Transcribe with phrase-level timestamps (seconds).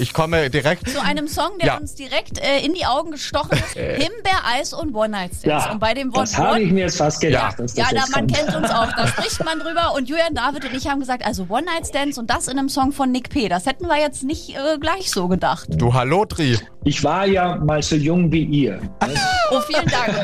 [0.00, 0.88] Ich komme direkt.
[0.88, 1.76] Zu einem Song, der Ja.
[1.76, 3.74] uns direkt äh, in die Augen gestochen ist.
[3.74, 5.44] Himbeereis und One-Night-Stands.
[5.66, 6.72] Ja, und bei dem Wort das habe ich One...
[6.74, 7.62] mir jetzt fast gedacht, Ja.
[7.64, 8.34] dass das Ja, da, jetzt man kommt.
[8.36, 8.90] kennt uns auch.
[8.96, 9.92] Da spricht man drüber.
[9.94, 13.12] Und Julian, David und ich haben gesagt, also One-Night-Stands und das in einem Song von
[13.12, 13.48] Nick P.
[13.50, 15.68] Das hätten wir jetzt nicht äh, gleich so gedacht.
[15.70, 16.58] Du Hallo, Tri.
[16.84, 18.80] Ich war ja mal so jung wie ihr.
[19.52, 20.14] Oh, vielen Dank.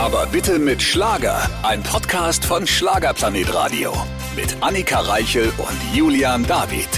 [0.00, 1.42] Aber bitte mit Schlager.
[1.64, 3.92] Ein Podcast von Schlagerplanet Radio.
[4.34, 6.88] Mit Annika Reichel und Julian David.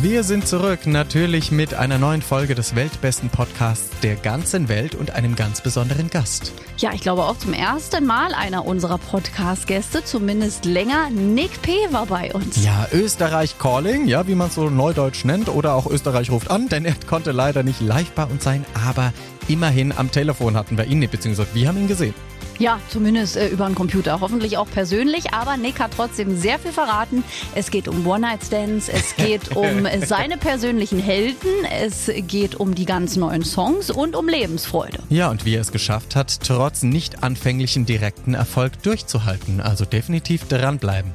[0.00, 5.10] Wir sind zurück, natürlich mit einer neuen Folge des weltbesten Podcasts der ganzen Welt und
[5.10, 6.52] einem ganz besonderen Gast.
[6.78, 11.10] Ja, ich glaube auch zum ersten Mal einer unserer Podcast-Gäste, zumindest länger.
[11.10, 11.72] Nick P.
[11.90, 12.64] war bei uns.
[12.64, 16.68] Ja, Österreich Calling, ja, wie man es so neudeutsch nennt, oder auch Österreich ruft an,
[16.68, 19.12] denn er konnte leider nicht live bei uns sein, aber
[19.48, 22.14] immerhin am Telefon hatten wir ihn, beziehungsweise wir haben ihn gesehen.
[22.60, 24.20] Ja, zumindest äh, über den Computer.
[24.20, 27.24] Hoffentlich auch persönlich, aber Nick hat trotzdem sehr viel verraten.
[27.54, 31.48] Es geht um One-Night-Stands, es geht um seine persönlichen Helden,
[31.82, 34.98] es geht um die ganz neuen Songs und um Lebensfreude.
[35.08, 39.62] Ja, und wie er es geschafft hat, trotz nicht anfänglichen direkten Erfolg durchzuhalten.
[39.62, 41.12] Also definitiv dranbleiben.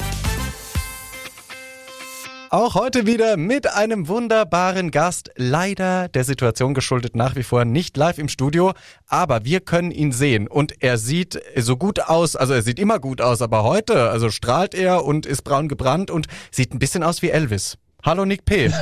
[2.50, 5.32] Auch heute wieder mit einem wunderbaren Gast.
[5.36, 8.74] Leider der Situation geschuldet nach wie vor nicht live im Studio,
[9.08, 13.00] aber wir können ihn sehen und er sieht so gut aus, also er sieht immer
[13.00, 17.04] gut aus, aber heute, also strahlt er und ist braun gebrannt und sieht ein bisschen
[17.04, 17.78] aus wie Elvis.
[18.04, 18.72] Hallo Nick P.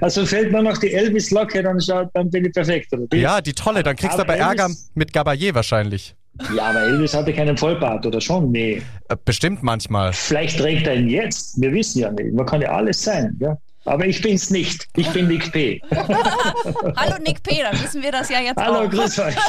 [0.00, 2.92] Also fällt mir noch die Elvis-Locke, dann, schaut, dann bin ich perfekt.
[2.92, 3.16] Oder?
[3.16, 6.14] Ja, die tolle, dann kriegst du Aber aber Ärger mit Gabayé wahrscheinlich.
[6.56, 8.50] Ja, aber Elvis hatte keinen Vollbart, oder schon?
[8.50, 8.82] Nee.
[9.08, 10.12] Äh, Bestimmt manchmal.
[10.12, 11.60] Vielleicht trägt er ihn jetzt.
[11.60, 12.32] Wir wissen ja nicht.
[12.32, 13.36] Man kann ja alles sein.
[13.40, 13.56] Ja?
[13.84, 14.86] Aber ich bin's nicht.
[14.96, 15.80] Ich bin Nick P.
[16.96, 18.90] Hallo Nick P., dann wissen wir das ja jetzt Hallo, auch.
[18.90, 19.34] grüß euch.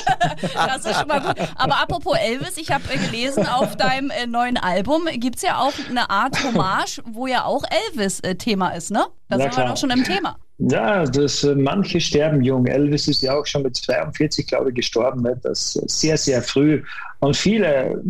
[0.53, 1.35] Das ist schon mal gut.
[1.55, 5.73] Aber apropos Elvis, ich habe äh, gelesen, auf deinem äh, neuen Album gibt's ja auch
[5.89, 9.05] eine Art Hommage, wo ja auch Elvis Thema ist, ne?
[9.29, 10.37] Da Na sind wir doch schon im Thema.
[10.69, 12.67] Ja, das, äh, manche sterben jung.
[12.67, 15.21] Elvis ist ja auch schon mit 42, glaube ich, gestorben.
[15.23, 15.39] Ne?
[15.41, 16.83] Das äh, sehr, sehr früh.
[17.19, 18.01] Und viele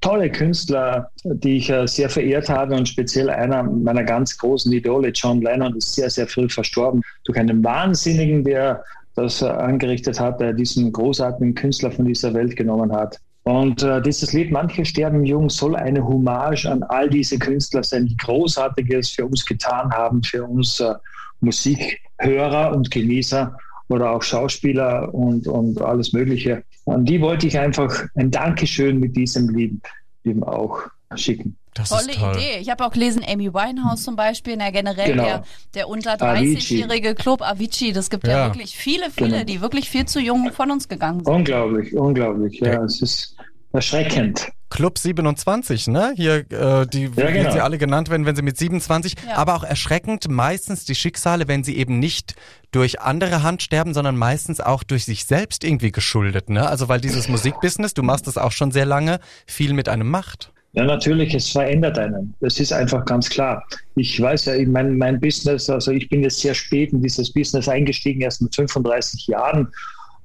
[0.00, 5.08] tolle Künstler, die ich äh, sehr verehrt habe und speziell einer meiner ganz großen Idole,
[5.08, 8.84] John Lennon, ist sehr, sehr früh verstorben durch einen Wahnsinnigen, der
[9.16, 13.18] das äh, angerichtet hat, der diesen großartigen Künstler von dieser Welt genommen hat.
[13.42, 18.06] Und äh, dieses Lied Manche sterben jung soll eine Hommage an all diese Künstler sein,
[18.06, 20.94] die Großartiges für uns getan haben, für uns äh,
[21.40, 23.56] Musikhörer und Genießer
[23.88, 26.64] oder auch Schauspieler und, und alles Mögliche.
[26.86, 29.80] An die wollte ich einfach ein Dankeschön mit diesem Lied
[30.24, 30.80] eben auch
[31.14, 31.56] schicken.
[31.74, 32.34] Das Tolle ist toll.
[32.36, 32.58] Idee.
[32.60, 35.24] Ich habe auch gelesen, Amy Winehouse zum Beispiel, na generell Genau.
[35.24, 35.44] der,
[35.74, 36.56] der unter Avicii.
[36.78, 37.92] 30-jährige Club Avicii.
[37.92, 38.38] Das gibt ja.
[38.38, 38.46] Ja.
[38.54, 39.44] wirklich viele, viele, Genau.
[39.44, 41.32] die wirklich viel zu jung von uns gegangen sind.
[41.32, 42.58] Unglaublich, unglaublich.
[42.60, 42.84] Ja, Ja.
[42.84, 43.35] es ist
[43.76, 44.48] erschreckend.
[44.68, 46.12] Club 27, ne?
[46.16, 47.52] Hier, äh, die, wie genau.
[47.52, 49.14] sie alle genannt werden, wenn sie mit 27.
[49.26, 49.36] Ja.
[49.36, 52.34] Aber auch erschreckend meistens die Schicksale, wenn sie eben nicht
[52.72, 56.68] durch andere Hand sterben, sondern meistens auch durch sich selbst irgendwie geschuldet, ne?
[56.68, 60.52] Also weil dieses Musikbusiness, du machst das auch schon sehr lange, viel mit einem macht.
[60.72, 62.34] Ja, natürlich, es verändert einen.
[62.40, 63.64] Das ist einfach ganz klar.
[63.94, 67.32] Ich weiß ja, ich mein, mein Business, also ich bin jetzt sehr spät in dieses
[67.32, 69.72] Business eingestiegen, erst mit 35 Jahren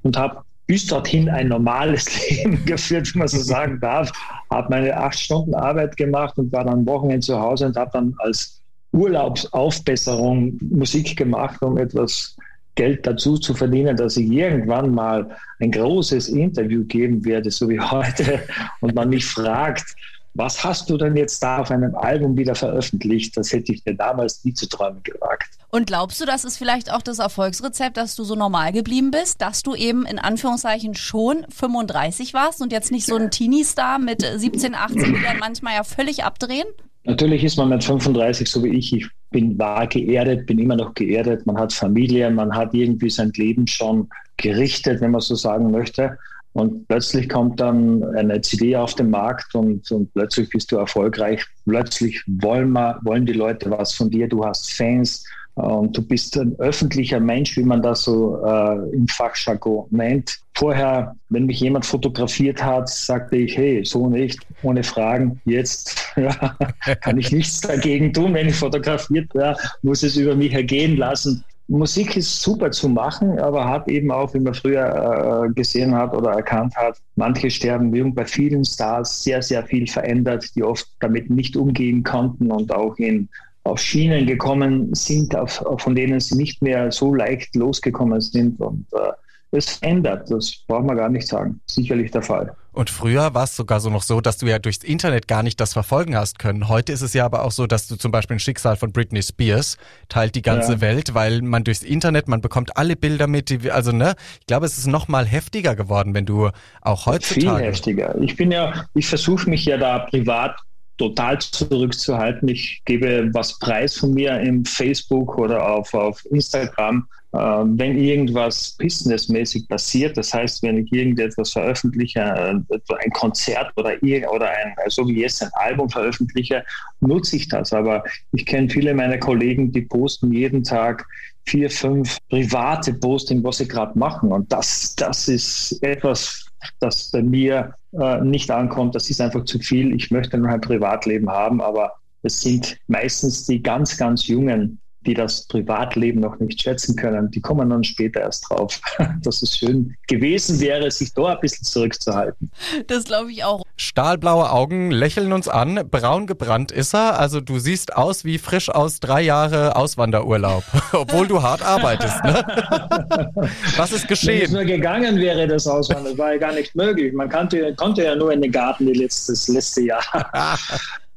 [0.02, 4.10] und habe bis dorthin ein normales Leben geführt, wenn man so sagen darf.
[4.50, 8.16] Habe meine acht Stunden Arbeit gemacht und war dann Wochenende zu Hause und habe dann
[8.20, 8.62] als
[8.94, 12.38] Urlaubsaufbesserung Musik gemacht, um etwas
[12.76, 17.80] Geld dazu zu verdienen, dass ich irgendwann mal ein großes Interview geben werde, so wie
[17.92, 18.40] heute,
[18.80, 19.94] und man mich fragt,
[20.36, 23.36] was hast du denn jetzt da auf einem Album wieder veröffentlicht?
[23.36, 25.50] Das hätte ich dir damals nie zu träumen gewagt.
[25.72, 29.42] Und glaubst du, das ist vielleicht auch das Erfolgsrezept, dass du so normal geblieben bist,
[29.42, 34.22] dass du eben in Anführungszeichen schon 35 warst und jetzt nicht so ein Teenie-Star mit
[34.22, 36.68] 17, 18, die dann manchmal ja völlig abdrehen?
[37.06, 38.94] Natürlich ist man mit 35 so wie ich.
[38.94, 41.46] Ich bin war geerdet, bin immer noch geerdet.
[41.48, 46.18] Man hat Familie, man hat irgendwie sein Leben schon gerichtet, wenn man so sagen möchte.
[46.54, 51.46] Und plötzlich kommt dann eine CD auf den Markt und, und plötzlich bist du erfolgreich.
[51.66, 54.28] Plötzlich wollen, wir, wollen die Leute was von dir.
[54.28, 58.96] Du hast Fans äh, und du bist ein öffentlicher Mensch, wie man das so äh,
[58.96, 60.40] im Fachjargon nennt.
[60.56, 65.40] Vorher, wenn mich jemand fotografiert hat, sagte ich, hey, so nicht, ohne Fragen.
[65.46, 66.14] Jetzt
[67.02, 71.44] kann ich nichts dagegen tun, wenn ich fotografiert werde, muss es über mich ergehen lassen.
[71.68, 76.14] Musik ist super zu machen, aber hat eben auch, wie man früher äh, gesehen hat
[76.14, 80.88] oder erkannt hat, manche sterben jung bei vielen Stars sehr, sehr viel verändert, die oft
[81.00, 83.30] damit nicht umgehen konnten und auch in
[83.64, 88.60] auf Schienen gekommen sind, auf, von denen sie nicht mehr so leicht losgekommen sind.
[88.60, 89.12] Und äh,
[89.52, 90.32] es ändert.
[90.32, 91.60] Das braucht man gar nicht sagen.
[91.68, 92.56] Sicherlich der Fall.
[92.74, 95.60] Und früher war es sogar so noch so, dass du ja durchs Internet gar nicht
[95.60, 96.70] das verfolgen hast können.
[96.70, 99.22] Heute ist es ja aber auch so, dass du zum Beispiel ein Schicksal von Britney
[99.22, 99.78] Spears
[100.08, 100.82] teilt die ganze ja.
[100.82, 104.66] Welt, weil man durchs Internet, man bekommt alle Bilder mit, die, also ne, ich glaube,
[104.66, 106.50] es ist noch mal heftiger geworden, wenn du
[106.80, 107.58] auch heutzutage.
[107.58, 108.22] Viel heftiger.
[108.22, 110.56] Ich bin ja, ich versuche mich ja da privat
[110.98, 112.48] total zurückzuhalten.
[112.50, 117.08] Ich gebe was preis von mir im Facebook oder auf, auf Instagram.
[117.34, 123.94] Äh, wenn irgendwas businessmäßig passiert, das heißt, wenn ich irgendetwas veröffentliche, äh, ein Konzert oder,
[124.32, 126.64] oder ein, so wie jetzt ein Album veröffentliche,
[127.00, 127.72] nutze ich das.
[127.72, 128.04] Aber
[128.34, 131.08] ich kenne viele meiner Kollegen, die posten jeden Tag
[131.46, 134.32] vier, fünf private Posting, was sie gerade machen.
[134.32, 138.96] Und das, das ist etwas, das bei mir äh, nicht ankommt.
[138.96, 139.94] Das ist einfach zu viel.
[139.94, 141.94] Ich möchte nur ein Privatleben haben, aber
[142.24, 147.42] es sind meistens die ganz, ganz Jungen, die das Privatleben noch nicht schätzen können, die
[147.42, 148.80] kommen dann später erst drauf,
[149.24, 152.52] dass es schön gewesen wäre, sich da ein bisschen zurückzuhalten.
[152.88, 153.64] Das glaube ich auch.
[153.78, 158.70] Stahlblaue Augen lächeln uns an, braun gebrannt ist er, also du siehst aus wie frisch
[158.70, 160.64] aus drei Jahre Auswanderurlaub,
[160.94, 162.24] obwohl du hart arbeitest.
[162.24, 162.46] Ne?
[163.78, 164.40] Was ist geschehen?
[164.40, 167.12] Wenn es nur gegangen wäre, das Auswandern, war ja gar nicht möglich.
[167.14, 170.04] Man konnte, konnte ja nur in den Garten die letztes, letzte Jahr.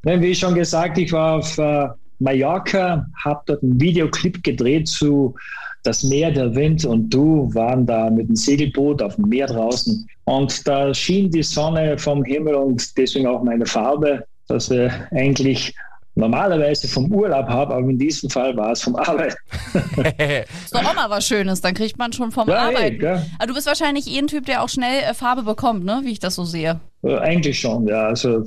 [0.02, 1.88] Wie schon gesagt, ich war auf äh,
[2.19, 5.34] Mallorca, habe dort einen Videoclip gedreht zu
[5.82, 10.08] Das Meer, der Wind und du waren da mit dem Segelboot auf dem Meer draußen.
[10.25, 15.75] Und da schien die Sonne vom Himmel und deswegen auch meine Farbe, dass wir eigentlich
[16.16, 19.37] normalerweise vom Urlaub habe, aber in diesem Fall war es vom Arbeiten.
[20.64, 23.05] ist doch auch mal was Schönes, dann kriegt man schon vom ja, Arbeiten.
[23.05, 23.20] Ey.
[23.38, 26.02] Aber du bist wahrscheinlich eh ein Typ, der auch schnell äh, Farbe bekommt, ne?
[26.05, 26.81] wie ich das so sehe.
[27.02, 28.06] Äh, eigentlich schon, ja.
[28.06, 28.44] Also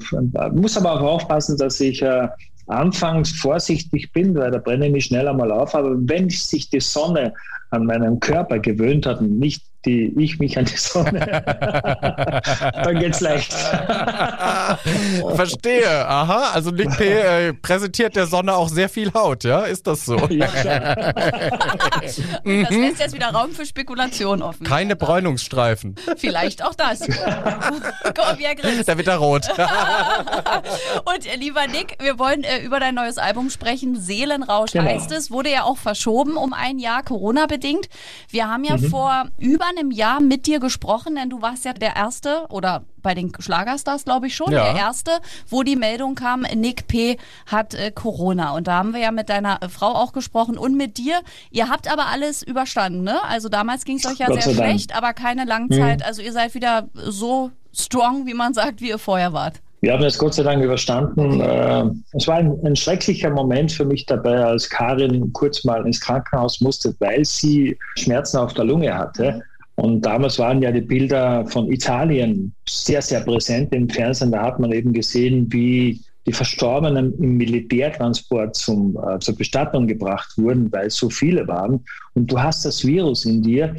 [0.53, 2.27] muss aber auch aufpassen, dass ich äh,
[2.67, 5.73] anfangs vorsichtig bin, weil da brenne ich mich schnell einmal auf.
[5.75, 7.33] Aber wenn sich die Sonne
[7.69, 11.19] an meinem Körper gewöhnt hat und nicht die, ich mich an die Sonne,
[12.83, 13.53] dann geht's leicht.
[15.35, 16.07] Verstehe.
[16.07, 17.07] Aha, also Nick P.
[17.07, 19.61] Äh, präsentiert der Sonne auch sehr viel Haut, ja?
[19.61, 20.17] Ist das so?
[20.29, 20.47] Ja,
[22.03, 24.65] das lässt jetzt wieder Raum für Spekulation offen.
[24.65, 25.95] Keine Bräunungsstreifen.
[26.17, 26.99] Vielleicht auch das.
[26.99, 28.49] Komm, ja.
[28.85, 29.47] Da wird er rot.
[31.05, 33.95] Und äh, lieber Nick, wir wollen äh, über dein neues Album sprechen.
[33.95, 34.85] Seelenrausch genau.
[34.85, 35.31] heißt es.
[35.31, 37.56] Wurde ja auch verschoben um ein Jahr, Corona-bedingt.
[38.29, 38.89] Wir haben ja mhm.
[38.89, 43.13] vor über einem Jahr mit dir gesprochen, denn du warst ja der Erste oder bei
[43.13, 44.71] den Schlagerstars, glaube ich schon, ja.
[44.71, 45.11] der Erste,
[45.47, 47.17] wo die Meldung kam, Nick P.
[47.45, 48.51] hat äh, Corona.
[48.51, 51.21] Und da haben wir ja mit deiner äh, Frau auch gesprochen und mit dir.
[51.49, 53.23] Ihr habt aber alles überstanden, ne?
[53.23, 55.99] Also damals ging es euch ja Gott sehr schlecht, aber keine Langzeit.
[55.99, 56.05] Mhm.
[56.05, 59.61] Also ihr seid wieder so strong, wie man sagt, wie ihr vorher wart.
[59.81, 61.39] Wir haben es Gott sei Dank überstanden.
[61.39, 66.01] Äh, es war ein, ein, schrecklicher Moment für mich dabei, als Karin kurz mal ins
[66.01, 69.43] Krankenhaus musste, weil sie Schmerzen auf der Lunge hatte.
[69.75, 74.31] Und damals waren ja die Bilder von Italien sehr, sehr präsent im Fernsehen.
[74.31, 80.33] Da hat man eben gesehen, wie die Verstorbenen im Militärtransport zum, äh, zur Bestattung gebracht
[80.37, 81.85] wurden, weil so viele waren.
[82.15, 83.75] Und du hast das Virus in dir.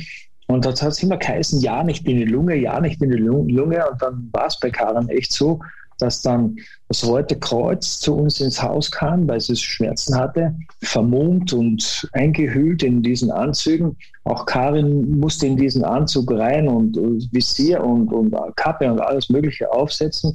[0.47, 3.19] Und das hat es immer geheißen, ja nicht in die Lunge, ja nicht in die
[3.19, 3.85] Lunge.
[3.91, 5.61] Und dann war es bei Karen echt so,
[5.99, 6.57] dass dann
[6.89, 12.83] das Rote Kreuz zu uns ins Haus kam, weil sie Schmerzen hatte, vermummt und eingehüllt
[12.83, 13.97] in diesen Anzügen.
[14.25, 16.97] Auch Karin musste in diesen Anzug rein und
[17.33, 20.35] Visier und, und Kappe und alles Mögliche aufsetzen.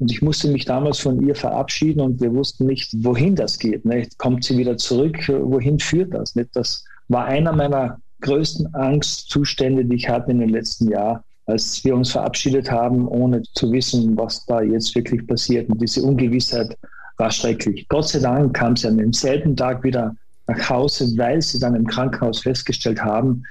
[0.00, 3.84] Und ich musste mich damals von ihr verabschieden und wir wussten nicht, wohin das geht.
[3.84, 4.18] Nicht?
[4.18, 5.16] Kommt sie wieder zurück?
[5.28, 6.34] Wohin führt das?
[6.34, 6.50] Nicht?
[6.54, 11.94] Das war einer meiner größten Angstzustände, die ich hatte in den letzten Jahren als wir
[11.94, 15.68] uns verabschiedet haben, ohne zu wissen, was da jetzt wirklich passiert.
[15.68, 16.76] Und diese Ungewissheit
[17.18, 17.86] war schrecklich.
[17.88, 21.86] Gott sei Dank kam sie am selben Tag wieder nach Hause, weil sie dann im
[21.86, 23.44] Krankenhaus festgestellt haben,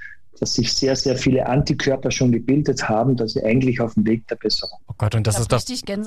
[0.44, 4.28] dass sich sehr, sehr viele Antikörper schon gebildet haben, dass sie eigentlich auf dem Weg
[4.28, 4.78] der Besserung.
[4.88, 5.62] Oh Gott, und das ist doch.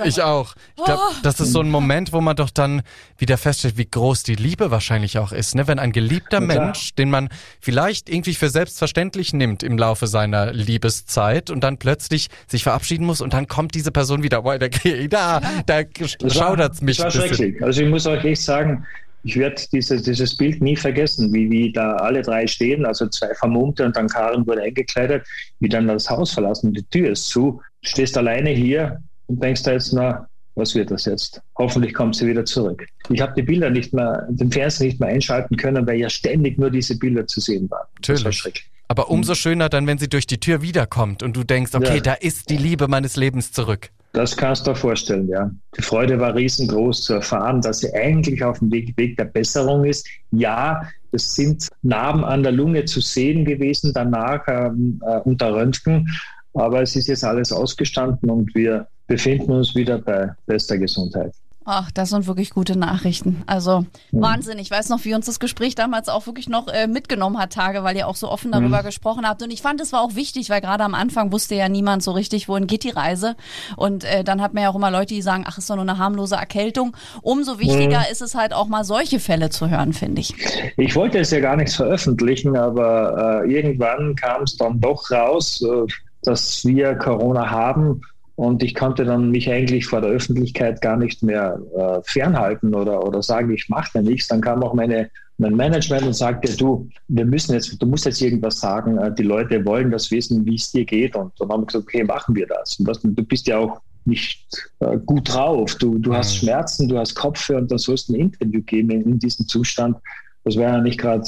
[0.05, 0.53] Ich auch.
[0.75, 1.15] Ich glaube, oh.
[1.23, 2.83] das ist so ein Moment, wo man doch dann
[3.17, 5.55] wieder feststellt, wie groß die Liebe wahrscheinlich auch ist.
[5.55, 5.67] Ne?
[5.67, 7.29] Wenn ein geliebter ja, Mensch, den man
[7.59, 13.21] vielleicht irgendwie für selbstverständlich nimmt im Laufe seiner Liebeszeit und dann plötzlich sich verabschieden muss
[13.21, 15.83] und dann kommt diese Person wieder, boah, da, da, da
[16.29, 16.97] schaudert es mich.
[16.97, 17.63] Das war schrecklich.
[17.63, 18.85] Also ich muss euch echt sagen,
[19.27, 23.33] ich werde diese, dieses Bild nie vergessen, wie, wie da alle drei stehen, also zwei
[23.35, 25.27] Vermummte und dann Karin wurde eingekleidet,
[25.59, 29.73] wie dann das Haus verlassen, die Tür ist zu, stehst alleine hier und denkst da
[29.73, 31.41] jetzt, na, was wird das jetzt?
[31.57, 32.87] Hoffentlich kommt sie wieder zurück.
[33.09, 36.57] Ich habe die Bilder nicht mehr, den Fernseher nicht mehr einschalten können, weil ja ständig
[36.57, 37.85] nur diese Bilder zu sehen waren.
[37.95, 38.21] Natürlich.
[38.21, 38.71] Das war schrecklich.
[38.87, 42.01] Aber umso schöner dann, wenn sie durch die Tür wiederkommt und du denkst, okay, ja.
[42.01, 43.89] da ist die Liebe meines Lebens zurück.
[44.13, 45.51] Das kannst du dir vorstellen, ja.
[45.77, 49.85] Die Freude war riesengroß zu erfahren, dass sie eigentlich auf dem Weg, Weg der Besserung
[49.85, 50.07] ist.
[50.31, 56.09] Ja, es sind Narben an der Lunge zu sehen gewesen danach ähm, äh, unter Röntgen,
[56.53, 61.33] aber es ist jetzt alles ausgestanden und wir befinden uns wieder bei bester Gesundheit.
[61.69, 63.43] Ach, das sind wirklich gute Nachrichten.
[63.45, 63.81] Also
[64.11, 64.21] mhm.
[64.21, 64.57] Wahnsinn.
[64.57, 67.83] Ich weiß noch, wie uns das Gespräch damals auch wirklich noch äh, mitgenommen hat, Tage,
[67.83, 68.85] weil ihr auch so offen darüber mhm.
[68.85, 69.43] gesprochen habt.
[69.43, 72.11] Und ich fand, es war auch wichtig, weil gerade am Anfang wusste ja niemand so
[72.11, 73.35] richtig, wohin geht die Reise.
[73.75, 75.83] Und äh, dann hat man ja auch immer Leute, die sagen, ach, ist doch nur
[75.83, 76.95] eine harmlose Erkältung.
[77.21, 78.11] Umso wichtiger mhm.
[78.13, 80.33] ist es halt auch mal solche Fälle zu hören, finde ich.
[80.77, 85.61] Ich wollte es ja gar nichts veröffentlichen, aber äh, irgendwann kam es dann doch raus,
[85.61, 85.85] äh,
[86.23, 88.01] dass wir Corona haben
[88.37, 93.03] und ich konnte dann mich eigentlich vor der Öffentlichkeit gar nicht mehr äh, fernhalten oder,
[93.03, 94.27] oder sagen, ich mache da nichts.
[94.27, 98.21] Dann kam auch meine, mein Management und sagte, du, wir müssen jetzt, du musst jetzt
[98.21, 98.99] irgendwas sagen.
[98.99, 101.15] Äh, die Leute wollen das wissen, wie es dir geht.
[101.15, 102.77] Und dann haben wir gesagt, okay, machen wir das.
[102.77, 104.47] Und das, du bist ja auch nicht
[104.81, 105.73] äh, gut drauf.
[105.73, 106.45] Du, du hast mhm.
[106.45, 109.97] Schmerzen, du hast Kopfweh und dann sollst du ein Interview geben in, in diesem Zustand.
[110.43, 111.27] Das wäre ja nicht gerade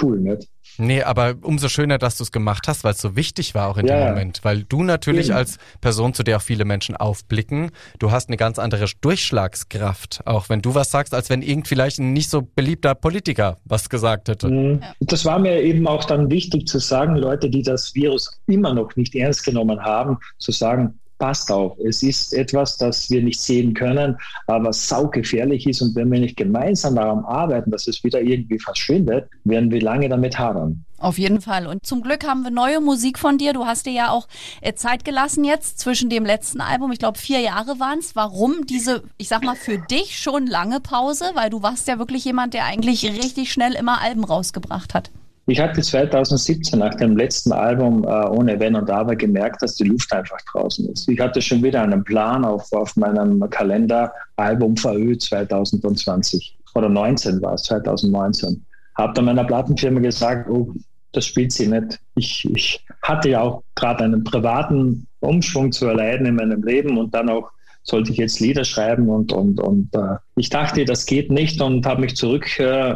[0.00, 0.48] cool, nicht?
[0.80, 3.76] Nee, aber umso schöner, dass du es gemacht hast, weil es so wichtig war auch
[3.76, 3.98] in ja.
[3.98, 4.40] dem Moment.
[4.42, 8.58] Weil du natürlich als Person, zu der auch viele Menschen aufblicken, du hast eine ganz
[8.58, 12.94] andere Durchschlagskraft, auch wenn du was sagst, als wenn irgend vielleicht ein nicht so beliebter
[12.94, 14.48] Politiker was gesagt hätte.
[14.48, 14.82] Mhm.
[15.00, 18.96] Das war mir eben auch dann wichtig zu sagen, Leute, die das Virus immer noch
[18.96, 23.74] nicht ernst genommen haben, zu sagen, passt auf, es ist etwas, das wir nicht sehen
[23.74, 24.16] können,
[24.48, 25.82] aber saugefährlich ist.
[25.82, 30.08] Und wenn wir nicht gemeinsam daran arbeiten, dass es wieder irgendwie verschwindet, werden wir lange
[30.08, 30.84] damit hadern.
[30.98, 31.66] Auf jeden Fall.
[31.66, 33.52] Und zum Glück haben wir neue Musik von dir.
[33.52, 34.28] Du hast dir ja auch
[34.60, 36.92] äh, Zeit gelassen jetzt zwischen dem letzten Album.
[36.92, 38.16] Ich glaube, vier Jahre waren es.
[38.16, 41.30] Warum diese, ich sag mal, für dich schon lange Pause?
[41.34, 45.10] Weil du warst ja wirklich jemand, der eigentlich richtig schnell immer Alben rausgebracht hat.
[45.50, 49.82] Ich hatte 2017 nach dem letzten Album äh, ohne Wenn und Aber gemerkt, dass die
[49.82, 51.08] Luft einfach draußen ist.
[51.08, 57.42] Ich hatte schon wieder einen Plan auf, auf meinem Kalender, Album VÖ 2020 oder 19
[57.42, 58.64] war es, 2019.
[58.94, 60.72] Habe dann meiner Plattenfirma gesagt, oh,
[61.10, 61.98] das spielt sie nicht.
[62.14, 67.12] Ich, ich hatte ja auch gerade einen privaten Umschwung zu erleiden in meinem Leben und
[67.12, 67.50] dann auch
[67.82, 71.86] sollte ich jetzt Lieder schreiben und, und, und äh, ich dachte, das geht nicht und
[71.86, 72.94] habe mich zurück, äh,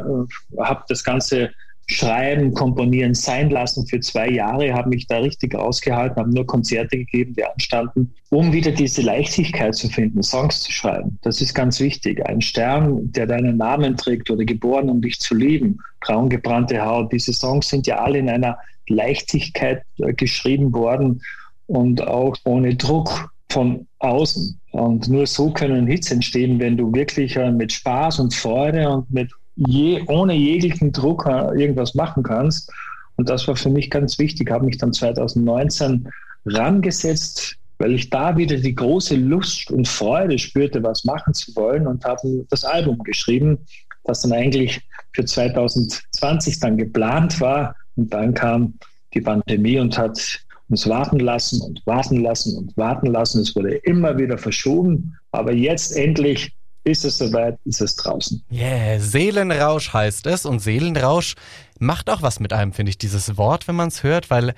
[0.57, 1.51] habe das Ganze
[1.87, 6.97] Schreiben, Komponieren sein lassen für zwei Jahre, habe mich da richtig rausgehalten, habe nur Konzerte
[6.99, 11.19] gegeben, die anstanden, um wieder diese Leichtigkeit zu finden, Songs zu schreiben.
[11.23, 12.25] Das ist ganz wichtig.
[12.27, 17.33] Ein Stern, der deinen Namen trägt oder geboren, um dich zu lieben, braungebrannte Haut, diese
[17.33, 21.23] Songs sind ja alle in einer Leichtigkeit äh, geschrieben worden
[21.67, 24.61] und auch ohne Druck von außen.
[24.73, 29.11] Und nur so können Hits entstehen, wenn du wirklich äh, mit Spaß und Freude und
[29.11, 32.73] mit je, ohne jeglichen Druck irgendwas machen kannst.
[33.17, 34.51] Und das war für mich ganz wichtig.
[34.51, 36.09] Habe mich dann 2019
[36.47, 41.87] rangesetzt, weil ich da wieder die große Lust und Freude spürte, was machen zu wollen
[41.87, 43.59] und habe das Album geschrieben,
[44.05, 44.81] das dann eigentlich
[45.13, 47.75] für 2020 dann geplant war.
[47.97, 48.75] Und dann kam
[49.15, 53.43] die Pandemie und hat uns warten lassen und warten lassen und warten lassen.
[53.43, 55.17] Es wurde immer wieder verschoben.
[55.31, 56.53] Aber jetzt endlich
[56.85, 58.43] ist es soweit, ist es draußen.
[58.53, 61.35] Yeah, Seelenrausch heißt es und Seelenrausch
[61.79, 64.55] macht auch was mit einem, finde ich, dieses Wort, wenn man es hört, weil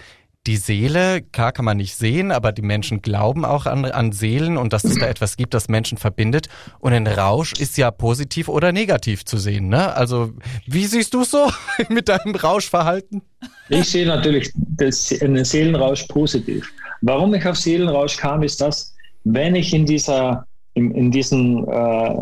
[0.47, 4.57] die Seele, klar kann man nicht sehen, aber die Menschen glauben auch an, an Seelen
[4.57, 6.49] und dass es da etwas gibt, das Menschen verbindet.
[6.79, 9.69] Und ein Rausch ist ja positiv oder negativ zu sehen.
[9.69, 9.95] Ne?
[9.95, 10.33] Also
[10.67, 11.51] wie siehst du es so
[11.89, 13.23] mit deinem Rauschverhalten?
[13.69, 16.71] Ich sehe natürlich das, einen Seelenrausch positiv.
[17.01, 22.15] Warum ich auf Seelenrausch kam, ist das, wenn ich in dieser in, in diesen äh,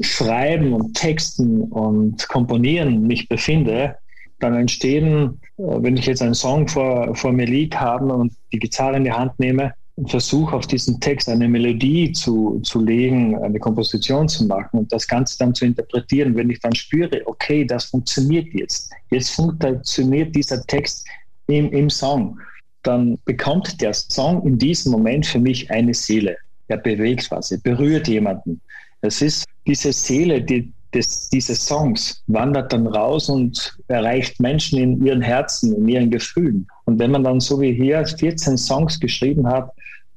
[0.00, 3.96] Schreiben und Texten und Komponieren mich befinde,
[4.38, 8.60] dann entstehen, äh, wenn ich jetzt einen Song vor, vor mir lieg habe und die
[8.60, 13.36] Gitarre in die Hand nehme und versuche auf diesen Text eine Melodie zu, zu legen,
[13.42, 17.64] eine Komposition zu machen und das Ganze dann zu interpretieren, wenn ich dann spüre, okay,
[17.64, 21.04] das funktioniert jetzt, jetzt funktioniert dieser Text
[21.48, 22.38] im, im Song,
[22.84, 26.36] dann bekommt der Song in diesem Moment für mich eine Seele
[26.68, 28.60] er bewegt was, er berührt jemanden.
[29.00, 35.04] Es ist diese Seele, die des, dieses Songs wandert dann raus und erreicht Menschen in
[35.04, 36.66] ihren Herzen, in ihren Gefühlen.
[36.84, 39.70] Und wenn man dann so wie hier 14 Songs geschrieben hat,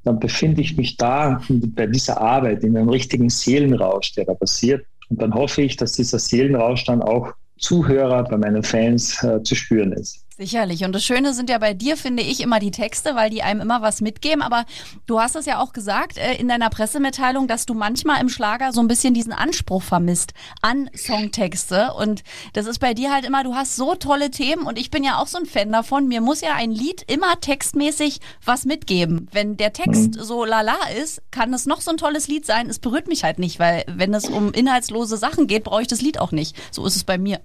[0.04, 4.86] dann befinde ich mich da bei dieser Arbeit in einem richtigen Seelenrausch, der da passiert.
[5.10, 9.56] Und dann hoffe ich, dass dieser Seelenrausch dann auch Zuhörer bei meinen Fans äh, zu
[9.56, 10.26] spüren ist.
[10.40, 10.86] Sicherlich.
[10.86, 13.60] Und das Schöne sind ja bei dir, finde ich, immer die Texte, weil die einem
[13.60, 14.42] immer was mitgeben.
[14.42, 14.64] Aber
[15.06, 18.72] du hast es ja auch gesagt äh, in deiner Pressemitteilung, dass du manchmal im Schlager
[18.72, 20.32] so ein bisschen diesen Anspruch vermisst
[20.62, 21.92] an Songtexte.
[21.94, 25.04] Und das ist bei dir halt immer, du hast so tolle Themen und ich bin
[25.04, 26.08] ja auch so ein Fan davon.
[26.08, 29.28] Mir muss ja ein Lied immer textmäßig was mitgeben.
[29.34, 30.24] Wenn der Text mhm.
[30.24, 32.70] so lala ist, kann es noch so ein tolles Lied sein.
[32.70, 36.00] Es berührt mich halt nicht, weil wenn es um inhaltslose Sachen geht, brauche ich das
[36.00, 36.56] Lied auch nicht.
[36.72, 37.42] So ist es bei mir.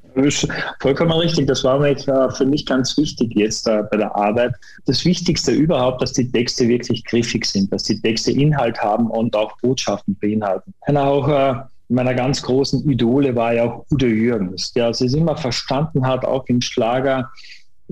[0.79, 1.49] Vollkommen richtig.
[1.49, 1.81] Das war
[2.31, 4.55] für mich ganz ganz wichtig jetzt äh, bei der Arbeit.
[4.85, 9.35] Das Wichtigste überhaupt, dass die Texte wirklich griffig sind, dass die Texte Inhalt haben und
[9.35, 10.75] auch Botschaften beinhalten.
[10.83, 11.55] Einer auch äh,
[11.89, 16.45] meiner ganz großen Idole war ja auch Udo Jürgens, der es immer verstanden hat, auch
[16.49, 17.31] im Schlager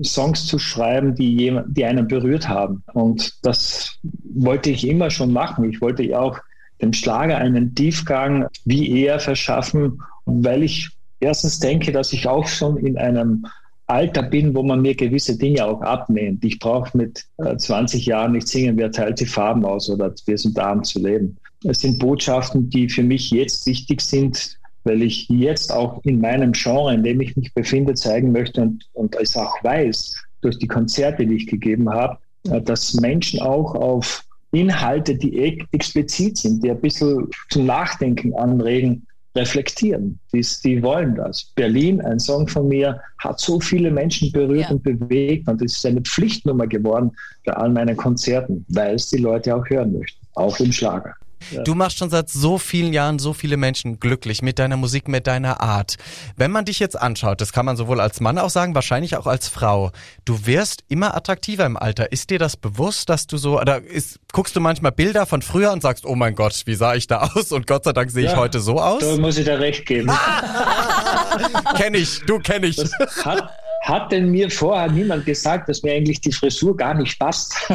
[0.03, 2.83] Songs zu schreiben, die, jemand, die einen berührt haben.
[2.93, 3.97] Und das
[4.35, 5.67] wollte ich immer schon machen.
[5.69, 6.37] Ich wollte auch
[6.81, 12.77] dem Schlager einen Tiefgang wie er verschaffen, weil ich erstens denke, dass ich auch schon
[12.77, 13.47] in einem
[13.93, 16.43] Alter bin, wo man mir gewisse Dinge auch abnimmt.
[16.43, 20.37] Ich brauche mit 20 äh, Jahren nicht singen, wer teilt die Farben aus oder wir
[20.37, 21.37] sind da, um zu leben.
[21.63, 26.53] Es sind Botschaften, die für mich jetzt wichtig sind, weil ich jetzt auch in meinem
[26.53, 30.67] Genre, in dem ich mich befinde, zeigen möchte und, und es auch weiß, durch die
[30.67, 32.17] Konzerte, die ich gegeben habe,
[32.49, 39.05] äh, dass Menschen auch auf Inhalte, die explizit sind, die ein bisschen zum Nachdenken anregen,
[39.35, 40.19] reflektieren.
[40.33, 41.51] Die, die wollen das.
[41.55, 44.71] Berlin, ein Song von mir, hat so viele Menschen berührt ja.
[44.71, 47.11] und bewegt und es ist eine Pflichtnummer geworden
[47.45, 51.15] bei all meinen Konzerten, weil es die Leute auch hören möchten, auch im Schlager.
[51.63, 55.27] Du machst schon seit so vielen Jahren so viele Menschen glücklich mit deiner Musik, mit
[55.27, 55.95] deiner Art.
[56.35, 59.27] Wenn man dich jetzt anschaut, das kann man sowohl als Mann auch sagen, wahrscheinlich auch
[59.27, 59.91] als Frau.
[60.25, 62.11] Du wirst immer attraktiver im Alter.
[62.11, 65.71] Ist dir das bewusst, dass du so, oder ist, guckst du manchmal Bilder von früher
[65.71, 67.51] und sagst, oh mein Gott, wie sah ich da aus?
[67.51, 69.01] Und Gott sei Dank sehe ja, ich heute so aus?
[69.01, 70.11] Da muss ich da recht geben.
[71.77, 72.77] kenn ich, du kenn ich.
[73.23, 73.49] Hat,
[73.83, 77.53] hat denn mir vorher niemand gesagt, dass mir eigentlich die Frisur gar nicht passt?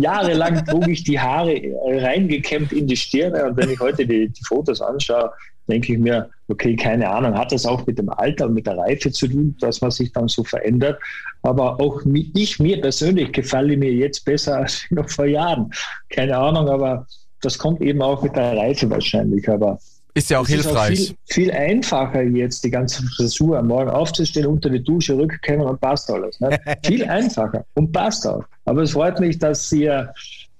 [0.00, 4.28] Jahrelang trug ich die Haare äh, reingekämmt in die Stirne und wenn ich heute die,
[4.28, 5.30] die Fotos anschaue,
[5.68, 8.78] denke ich mir, okay, keine Ahnung, hat das auch mit dem Alter und mit der
[8.78, 10.98] Reife zu tun, dass man sich dann so verändert.
[11.42, 12.02] Aber auch
[12.34, 15.70] ich mir persönlich gefalle mir jetzt besser als noch vor Jahren.
[16.08, 17.06] Keine Ahnung, aber
[17.42, 19.48] das kommt eben auch mit der Reife wahrscheinlich.
[19.48, 19.78] Aber
[20.18, 20.92] ist ja auch hilfreich.
[20.92, 25.16] Ist auch viel, viel, einfacher jetzt, die ganze Frisur am Morgen aufzustehen, unter die Dusche,
[25.16, 26.38] rückkommen und passt alles.
[26.40, 26.58] Ne?
[26.84, 28.44] viel einfacher und passt auch.
[28.64, 30.12] Aber es freut mich, dass ihr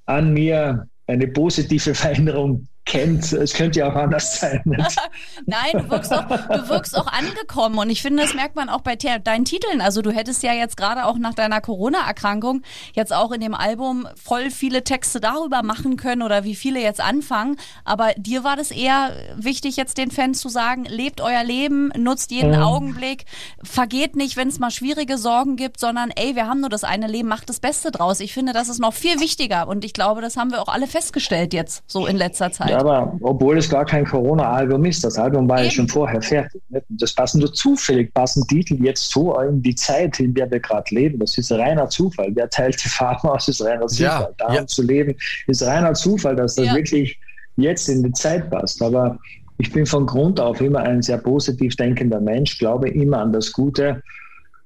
[0.07, 3.33] an mir eine positive Veränderung kennt.
[3.33, 4.63] Es könnte ja auch anders sein.
[5.47, 8.81] Nein, du wirkst, auch, du wirkst auch angekommen und ich finde, das merkt man auch
[8.81, 9.81] bei deinen Titeln.
[9.81, 12.63] Also du hättest ja jetzt gerade auch nach deiner Corona-Erkrankung
[12.95, 17.01] jetzt auch in dem Album voll viele Texte darüber machen können oder wie viele jetzt
[17.01, 17.57] anfangen.
[17.85, 22.31] Aber dir war das eher wichtig, jetzt den Fans zu sagen, lebt euer Leben, nutzt
[22.31, 22.63] jeden mhm.
[22.63, 23.27] Augenblick,
[23.63, 27.07] vergeht nicht, wenn es mal schwierige Sorgen gibt, sondern ey, wir haben nur das eine
[27.07, 28.21] Leben, macht das Beste draus.
[28.21, 30.87] Ich finde, das ist noch viel wichtiger und ich glaube, das haben wir auch alle
[30.87, 32.71] festgestellt jetzt so in letzter Zeit.
[32.71, 36.63] Ja aber obwohl es gar kein Corona-Album ist, das Album war ja schon vorher fertig.
[36.89, 40.95] Das passen nur zufällig, passen Titel jetzt so in die Zeit, in der wir gerade
[40.95, 41.19] leben.
[41.19, 42.31] Das ist reiner Zufall.
[42.35, 44.23] Wer teilt die Farben aus, ist reiner Zufall.
[44.23, 44.67] Ja, Darum ja.
[44.67, 45.15] zu leben
[45.47, 46.75] ist reiner Zufall, dass das ja.
[46.75, 47.19] wirklich
[47.57, 48.81] jetzt in die Zeit passt.
[48.83, 49.19] Aber
[49.59, 53.53] ich bin von Grund auf immer ein sehr positiv denkender Mensch, glaube immer an das
[53.53, 54.03] Gute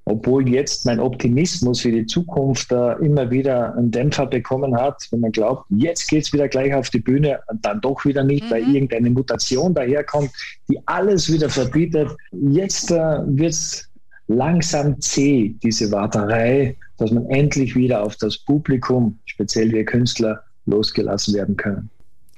[0.05, 5.21] obwohl jetzt mein Optimismus für die Zukunft äh, immer wieder einen Dämpfer bekommen hat, wenn
[5.21, 8.45] man glaubt, jetzt geht es wieder gleich auf die Bühne und dann doch wieder nicht,
[8.45, 8.51] mhm.
[8.51, 10.31] weil irgendeine Mutation daherkommt,
[10.69, 12.11] die alles wieder verbietet.
[12.33, 13.89] Jetzt äh, wird es
[14.27, 21.35] langsam zäh, diese Warterei, dass man endlich wieder auf das Publikum, speziell wir Künstler, losgelassen
[21.35, 21.91] werden können.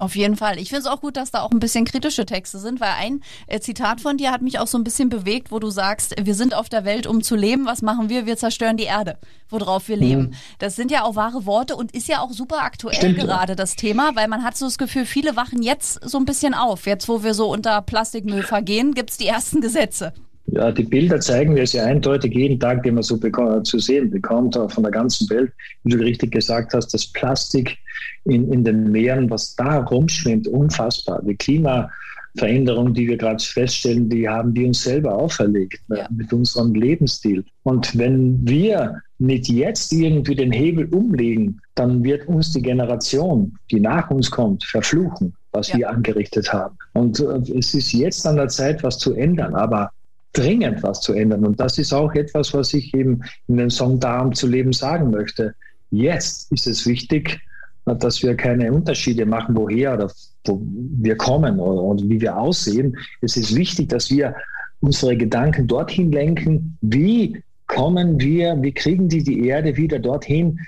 [0.05, 0.59] Auf jeden Fall.
[0.59, 3.23] Ich finde es auch gut, dass da auch ein bisschen kritische Texte sind, weil ein
[3.47, 6.35] äh, Zitat von dir hat mich auch so ein bisschen bewegt, wo du sagst, wir
[6.35, 7.65] sind auf der Welt, um zu leben.
[7.65, 8.27] Was machen wir?
[8.27, 9.17] Wir zerstören die Erde,
[9.49, 10.25] worauf wir leben.
[10.25, 10.35] Mhm.
[10.59, 13.57] Das sind ja auch wahre Worte und ist ja auch super aktuell Stimmt, gerade ja.
[13.57, 16.85] das Thema, weil man hat so das Gefühl, viele wachen jetzt so ein bisschen auf.
[16.85, 20.13] Jetzt, wo wir so unter Plastikmüll vergehen, gibt es die ersten Gesetze.
[20.49, 24.59] Ja, die Bilder zeigen das ja eindeutig jeden Tag, den man so zu sehen bekommt,
[24.59, 25.51] auch von der ganzen Welt.
[25.85, 27.79] Wie du richtig gesagt hast, das Plastik
[28.25, 31.23] in, in den Meeren, was da rumschwimmt, unfassbar.
[31.23, 36.09] Die Klimaveränderung, die wir gerade feststellen, die haben wir uns selber auferlegt ne, ja.
[36.11, 37.45] mit unserem Lebensstil.
[37.63, 43.81] Und wenn wir nicht jetzt irgendwie den Hebel umlegen, dann wird uns die Generation, die
[43.81, 45.79] nach uns kommt, verfluchen, was ja.
[45.79, 46.77] wir angerichtet haben.
[46.93, 49.55] Und äh, es ist jetzt an der Zeit, was zu ändern.
[49.55, 49.91] Aber
[50.35, 51.47] dringend was zu ändern.
[51.47, 55.11] Und das ist auch etwas, was ich eben in dem Song Darum zu leben sagen
[55.11, 55.55] möchte.
[55.91, 57.41] Jetzt ist es wichtig,
[57.85, 60.11] dass wir keine Unterschiede machen, woher oder
[60.47, 62.97] wo wir kommen und wie wir aussehen.
[63.21, 64.35] Es ist wichtig, dass wir
[64.81, 70.59] unsere Gedanken dorthin lenken, wie kommen wir, wie kriegen die die Erde wieder dorthin,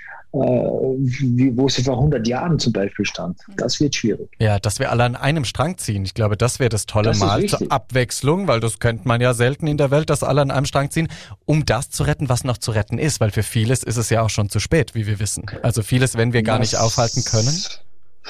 [0.99, 3.39] wie, wo sie vor 100 Jahren zum Beispiel stand.
[3.55, 4.29] Das wird schwierig.
[4.39, 6.05] Ja, dass wir alle an einem Strang ziehen.
[6.05, 9.33] Ich glaube, das wäre das tolle das Mal zur Abwechslung, weil das kennt man ja
[9.33, 11.07] selten in der Welt, dass alle an einem Strang ziehen,
[11.45, 14.21] um das zu retten, was noch zu retten ist, weil für vieles ist es ja
[14.21, 15.45] auch schon zu spät, wie wir wissen.
[15.61, 17.55] Also vieles, wenn wir gar das, nicht aufhalten können.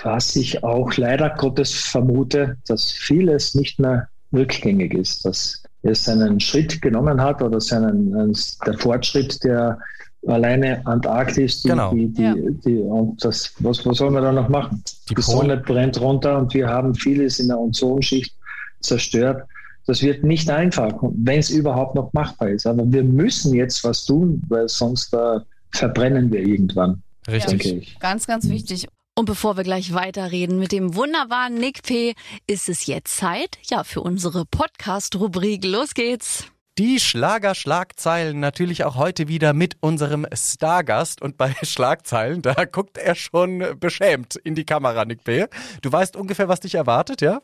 [0.03, 6.39] Was ich auch leider Gottes vermute, dass vieles nicht mehr rückgängig ist, dass er seinen
[6.39, 8.33] Schritt genommen hat oder seinen,
[8.65, 9.79] der Fortschritt, der
[10.27, 11.93] alleine Antarktis, die, genau.
[11.93, 12.35] die, die, ja.
[12.35, 14.83] die, und das, was, was soll man da noch machen?
[15.09, 18.35] Die, die Sonne brennt runter und wir haben vieles in der Ozonschicht
[18.81, 19.47] zerstört.
[19.85, 22.67] Das wird nicht einfach, wenn es überhaupt noch machbar ist.
[22.67, 25.39] Aber wir müssen jetzt was tun, weil sonst äh,
[25.71, 27.01] verbrennen wir irgendwann.
[27.27, 27.97] Richtig.
[27.99, 28.87] Ganz, ganz wichtig.
[29.15, 32.13] Und bevor wir gleich weiterreden mit dem wunderbaren Nick P.,
[32.45, 35.65] ist es jetzt Zeit, ja, für unsere Podcast-Rubrik.
[35.65, 36.45] Los geht's!
[36.77, 41.23] Die Schlager-Schlagzeilen natürlich auch heute wieder mit unserem Stargast.
[41.23, 45.47] Und bei Schlagzeilen, da guckt er schon beschämt in die Kamera, Nick P.
[45.81, 47.41] Du weißt ungefähr, was dich erwartet, ja?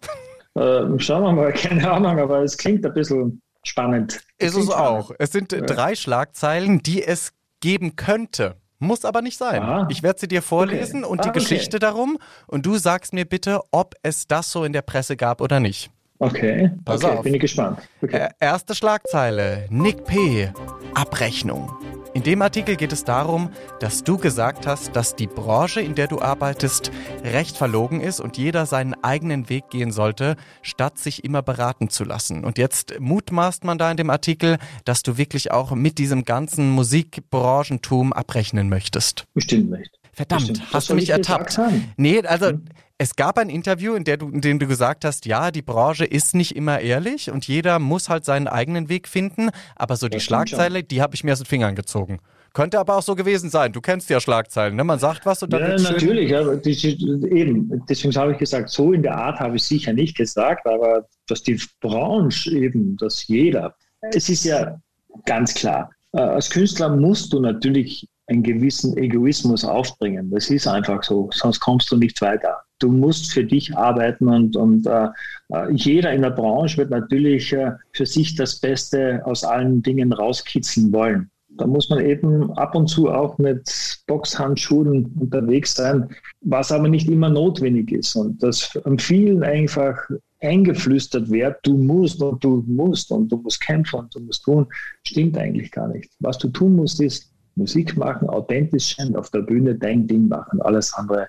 [0.54, 4.22] Äh, schauen wir mal, keine Ahnung, aber es klingt ein bisschen spannend.
[4.38, 5.12] Ist es auch.
[5.18, 5.62] Es sind ja.
[5.62, 8.58] drei Schlagzeilen, die es geben könnte.
[8.78, 9.64] Muss aber nicht sein.
[9.64, 9.88] Aha.
[9.90, 11.12] Ich werde sie dir vorlesen okay.
[11.12, 11.86] und die ah, Geschichte okay.
[11.86, 15.60] darum und du sagst mir bitte, ob es das so in der Presse gab oder
[15.60, 15.90] nicht.
[16.24, 17.24] Okay, Pass okay, auf.
[17.24, 17.80] bin ich gespannt.
[18.02, 18.30] Okay.
[18.40, 20.50] Erste Schlagzeile, Nick P.
[20.94, 21.70] Abrechnung.
[22.14, 26.08] In dem Artikel geht es darum, dass du gesagt hast, dass die Branche, in der
[26.08, 26.92] du arbeitest,
[27.24, 32.06] recht verlogen ist und jeder seinen eigenen Weg gehen sollte, statt sich immer beraten zu
[32.06, 32.46] lassen.
[32.46, 36.70] Und jetzt mutmaßt man da in dem Artikel, dass du wirklich auch mit diesem ganzen
[36.70, 39.26] Musikbranchentum abrechnen möchtest.
[39.34, 39.92] Bestimmt nicht.
[40.14, 40.74] Verdammt, Bestimmt.
[40.74, 41.60] hast du mich ertappt?
[41.98, 42.66] Nee, also hm.
[43.00, 46.36] Es gab ein Interview, in, du, in dem du gesagt hast, ja, die Branche ist
[46.36, 50.84] nicht immer ehrlich und jeder muss halt seinen eigenen Weg finden, aber so die Schlagzeile,
[50.84, 52.20] die habe ich mir aus den Fingern gezogen.
[52.54, 53.74] Könnte aber auch so gewesen sein.
[53.74, 54.84] Du kennst ja Schlagzeilen, ne?
[54.84, 55.62] Man sagt was und dann.
[55.62, 57.84] Ja, natürlich, ja, das, eben.
[57.90, 61.42] Deswegen habe ich gesagt, so in der Art habe ich sicher nicht gesagt, aber dass
[61.42, 63.76] die Branche eben, dass jeder.
[64.02, 64.80] Es ist ja
[65.26, 65.90] ganz klar.
[66.12, 70.30] Äh, als Künstler musst du natürlich einen gewissen Egoismus aufbringen.
[70.30, 74.56] Das ist einfach so, sonst kommst du nicht weiter du musst für dich arbeiten und,
[74.58, 75.08] und äh,
[75.50, 80.12] äh, jeder in der Branche wird natürlich äh, für sich das Beste aus allen Dingen
[80.12, 81.30] rauskitzeln wollen.
[81.56, 83.72] Da muss man eben ab und zu auch mit
[84.08, 86.10] Boxhandschuhen unterwegs sein,
[86.42, 88.16] was aber nicht immer notwendig ist.
[88.16, 89.98] Und das vielen einfach
[90.42, 94.68] eingeflüstert wird, du musst und du musst und du musst kämpfen und du musst tun,
[95.08, 96.12] stimmt eigentlich gar nicht.
[96.20, 100.60] Was du tun musst, ist Musik machen, authentisch sein, auf der Bühne dein Ding machen.
[100.64, 101.28] Alles andere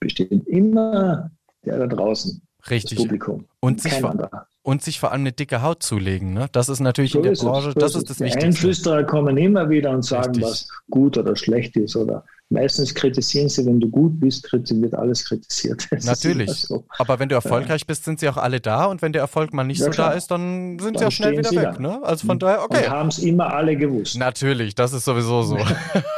[0.00, 1.30] besteht immer
[1.64, 2.42] der da draußen.
[2.70, 2.96] Richtig.
[2.96, 3.46] Das Publikum.
[3.60, 6.32] Und sich, vor, und sich vor allem eine dicke Haut zulegen.
[6.32, 6.46] Ne?
[6.50, 8.46] Das ist natürlich so in der ist Branche, so das ist das Wichtigste.
[8.46, 10.44] Einflüsterer kommen immer wieder und sagen, Richtig.
[10.44, 15.24] was gut oder schlecht ist oder Meistens kritisieren sie, wenn du gut bist, wird alles
[15.24, 15.88] kritisiert.
[15.90, 16.50] Das Natürlich.
[16.52, 16.84] So.
[16.98, 17.86] Aber wenn du erfolgreich ja.
[17.86, 20.10] bist, sind sie auch alle da und wenn der Erfolg mal nicht ja, so klar.
[20.10, 21.80] da ist, dann sind dann sie auch schnell wieder weg.
[21.80, 22.00] Ne?
[22.02, 22.86] Also von daher, okay.
[22.88, 24.18] Haben es immer alle gewusst.
[24.18, 25.58] Natürlich, das ist sowieso so.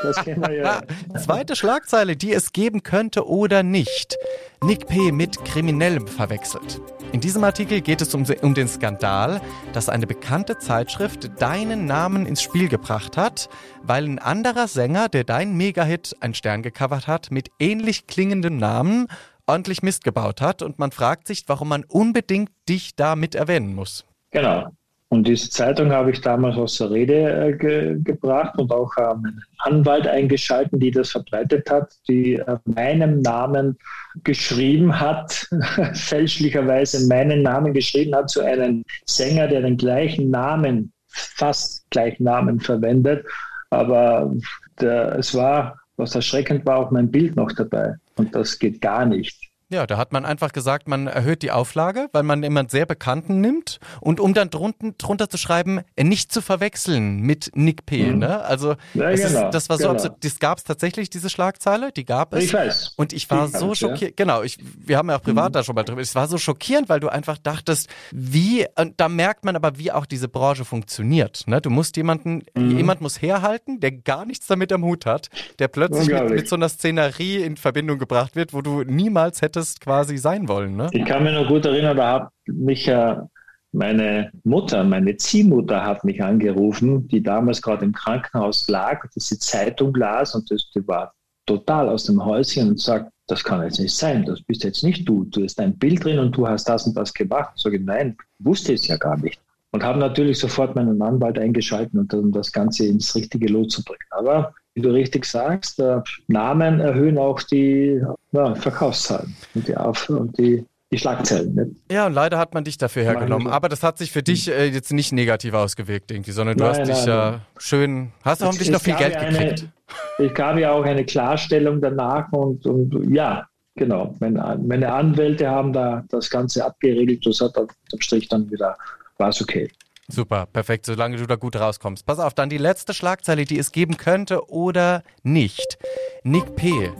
[0.02, 0.82] das kennen wir ja.
[1.18, 4.16] Zweite Schlagzeile, die es geben könnte oder nicht.
[4.64, 5.12] Nick P.
[5.12, 6.80] mit Kriminellem verwechselt.
[7.12, 9.40] In diesem Artikel geht es um, den Skandal,
[9.72, 13.48] dass eine bekannte Zeitschrift deinen Namen ins Spiel gebracht hat,
[13.82, 19.06] weil ein anderer Sänger, der deinen Megahit ein Stern gecovert hat, mit ähnlich klingendem Namen
[19.46, 23.74] ordentlich Mist gebaut hat und man fragt sich, warum man unbedingt dich da mit erwähnen
[23.74, 24.04] muss.
[24.30, 24.70] Genau.
[25.08, 29.24] Und diese Zeitung habe ich damals aus der Rede äh, ge gebracht und auch ähm,
[29.24, 33.78] einen Anwalt eingeschalten, die das verbreitet hat, die äh, meinem Namen
[34.24, 35.48] geschrieben hat,
[35.94, 42.58] fälschlicherweise meinen Namen geschrieben hat zu einem Sänger, der den gleichen Namen, fast gleichen Namen
[42.58, 43.24] verwendet.
[43.70, 44.34] Aber
[44.80, 47.94] der, es war, was erschreckend war, auch mein Bild noch dabei.
[48.16, 49.45] Und das geht gar nicht.
[49.68, 53.40] Ja, da hat man einfach gesagt, man erhöht die Auflage, weil man jemand sehr Bekannten
[53.40, 58.04] nimmt und um dann drunten, drunter zu schreiben, äh, nicht zu verwechseln mit Nick P.
[58.04, 58.20] Mhm.
[58.20, 58.44] Ne?
[58.44, 60.16] Also ja, genau, ist, das war so, genau.
[60.20, 62.44] das gab es tatsächlich, diese Schlagzeile, die gab es.
[62.44, 62.92] Ich weiß.
[62.96, 64.24] Und ich war ich so schockiert, ja.
[64.24, 65.54] genau, ich, wir haben ja auch privat mhm.
[65.54, 69.08] da schon mal drüber, es war so schockierend, weil du einfach dachtest, wie, und da
[69.08, 71.42] merkt man aber, wie auch diese Branche funktioniert.
[71.48, 71.60] Ne?
[71.60, 72.76] Du musst jemanden, mhm.
[72.76, 76.54] jemand muss herhalten, der gar nichts damit am Hut hat, der plötzlich mit, mit so
[76.54, 80.76] einer Szenerie in Verbindung gebracht wird, wo du niemals hättest hättest quasi sein wollen.
[80.76, 80.88] Ne?
[80.92, 83.28] Ich kann mich noch gut erinnern, da hat mich ja
[83.72, 89.94] meine Mutter, meine Ziehmutter hat mich angerufen, die damals gerade im Krankenhaus lag, diese Zeitung
[89.94, 91.12] las und das, die war
[91.46, 95.08] total aus dem Häuschen und sagt, das kann jetzt nicht sein, das bist jetzt nicht
[95.08, 95.24] du.
[95.24, 97.52] Du hast ein Bild drin und du hast das und das gemacht.
[97.56, 99.40] Ich sage, nein, wusste es ja gar nicht.
[99.76, 104.08] Und habe natürlich sofort meinen Anwalt eingeschaltet, um das Ganze ins richtige Lot zu bringen.
[104.08, 108.00] Aber wie du richtig sagst, äh, Namen erhöhen auch die
[108.32, 111.54] ja, Verkaufszahlen und die, Auf und die, die Schlagzeilen.
[111.54, 111.92] Nicht?
[111.92, 113.48] Ja, und leider hat man dich dafür hergenommen.
[113.48, 116.70] Aber das hat sich für dich äh, jetzt nicht negativ ausgewirkt, irgendwie, sondern du Nein,
[116.70, 117.40] hast dich nein, ja nein.
[117.58, 119.68] schön, hast du hoffentlich noch viel Geld ja gekriegt.
[120.16, 124.14] Eine, es gab ja auch eine Klarstellung danach und, und ja, genau.
[124.20, 127.26] Meine, meine Anwälte haben da das Ganze abgeregelt.
[127.26, 128.74] Das hat am Strich dann wieder,
[129.18, 129.70] war es okay.
[130.08, 132.06] Super, perfekt, solange du da gut rauskommst.
[132.06, 135.78] Pass auf, dann die letzte Schlagzeile, die es geben könnte oder nicht.
[136.22, 136.92] Nick P.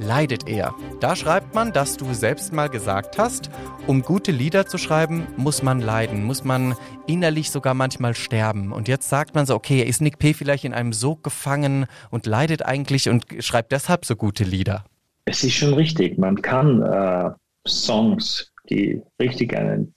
[0.00, 0.74] Leidet er?
[0.98, 3.50] Da schreibt man, dass du selbst mal gesagt hast,
[3.86, 6.74] um gute Lieder zu schreiben, muss man leiden, muss man
[7.06, 8.72] innerlich sogar manchmal sterben.
[8.72, 10.34] Und jetzt sagt man so, okay, ist Nick P.
[10.34, 14.84] vielleicht in einem Sog gefangen und leidet eigentlich und schreibt deshalb so gute Lieder?
[15.24, 16.18] Es ist schon richtig.
[16.18, 17.30] Man kann äh,
[17.68, 19.94] Songs, die richtig einen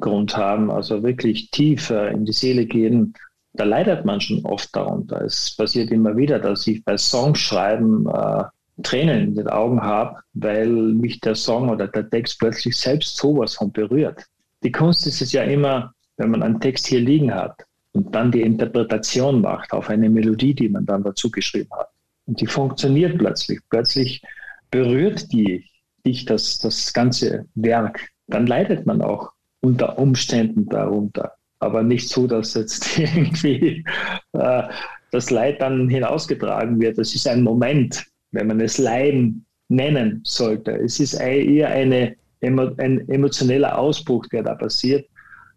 [0.00, 3.14] Tiefgrund haben, also wirklich tief äh, in die Seele gehen,
[3.52, 5.22] da leidet man schon oft darunter.
[5.22, 8.44] Es passiert immer wieder, dass ich bei Songschreiben äh,
[8.82, 13.54] Tränen in den Augen habe, weil mich der Song oder der Text plötzlich selbst sowas
[13.54, 14.24] von berührt.
[14.62, 17.54] Die Kunst ist es ja immer, wenn man einen Text hier liegen hat
[17.92, 21.88] und dann die Interpretation macht auf eine Melodie, die man dann dazu geschrieben hat.
[22.26, 23.58] Und die funktioniert plötzlich.
[23.68, 24.22] Plötzlich
[24.70, 25.66] berührt die
[26.06, 28.08] dich das, das ganze Werk.
[28.28, 31.32] Dann leidet man auch unter Umständen darunter.
[31.58, 33.84] Aber nicht so, dass jetzt irgendwie
[34.32, 34.62] äh,
[35.10, 36.98] das Leid dann hinausgetragen wird.
[36.98, 40.72] Das ist ein Moment, wenn man es Leiden nennen sollte.
[40.72, 45.06] Es ist eher eine, ein emotioneller Ausbruch, der da passiert,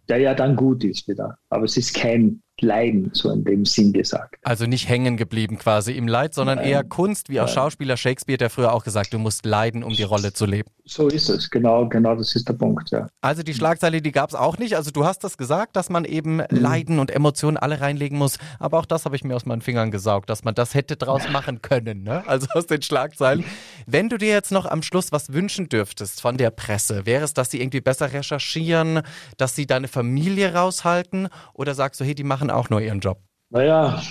[0.09, 1.37] der ja dann gut ist wieder.
[1.49, 4.35] Aber es ist kein Leiden, so in dem Sinn gesagt.
[4.43, 6.67] Also nicht hängen geblieben quasi im Leid, sondern Nein.
[6.67, 7.47] eher Kunst, wie auch.
[7.47, 10.69] Schauspieler Shakespeare, der früher auch gesagt, du musst leiden, um die Rolle zu leben.
[10.85, 13.07] So ist es, genau, genau, das ist der Punkt, ja.
[13.21, 14.75] Also die Schlagzeile, die gab es auch nicht.
[14.75, 18.37] Also du hast das gesagt, dass man eben Leiden und Emotionen alle reinlegen muss.
[18.59, 21.29] Aber auch das habe ich mir aus meinen Fingern gesaugt, dass man das hätte draus
[21.31, 22.03] machen können.
[22.03, 22.23] Ne?
[22.27, 23.45] Also aus den Schlagzeilen.
[23.85, 27.33] Wenn du dir jetzt noch am Schluss was wünschen dürftest von der Presse, wäre es,
[27.33, 29.01] dass sie irgendwie besser recherchieren,
[29.37, 31.29] dass sie deine Familie raushalten?
[31.53, 33.19] Oder sagst du, hey, die machen auch nur ihren Job?
[33.49, 34.01] Naja,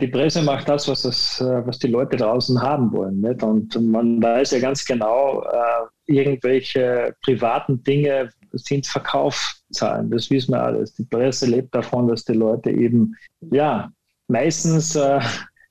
[0.00, 3.20] die Presse macht das, was, das, äh, was die Leute draußen haben wollen.
[3.20, 3.42] Nicht?
[3.42, 10.10] Und man weiß ja ganz genau, äh, irgendwelche privaten Dinge sind Verkaufszahlen.
[10.10, 10.94] Das wissen wir alles.
[10.94, 13.14] Die Presse lebt davon, dass die Leute eben,
[13.50, 13.90] ja,
[14.28, 15.20] meistens äh,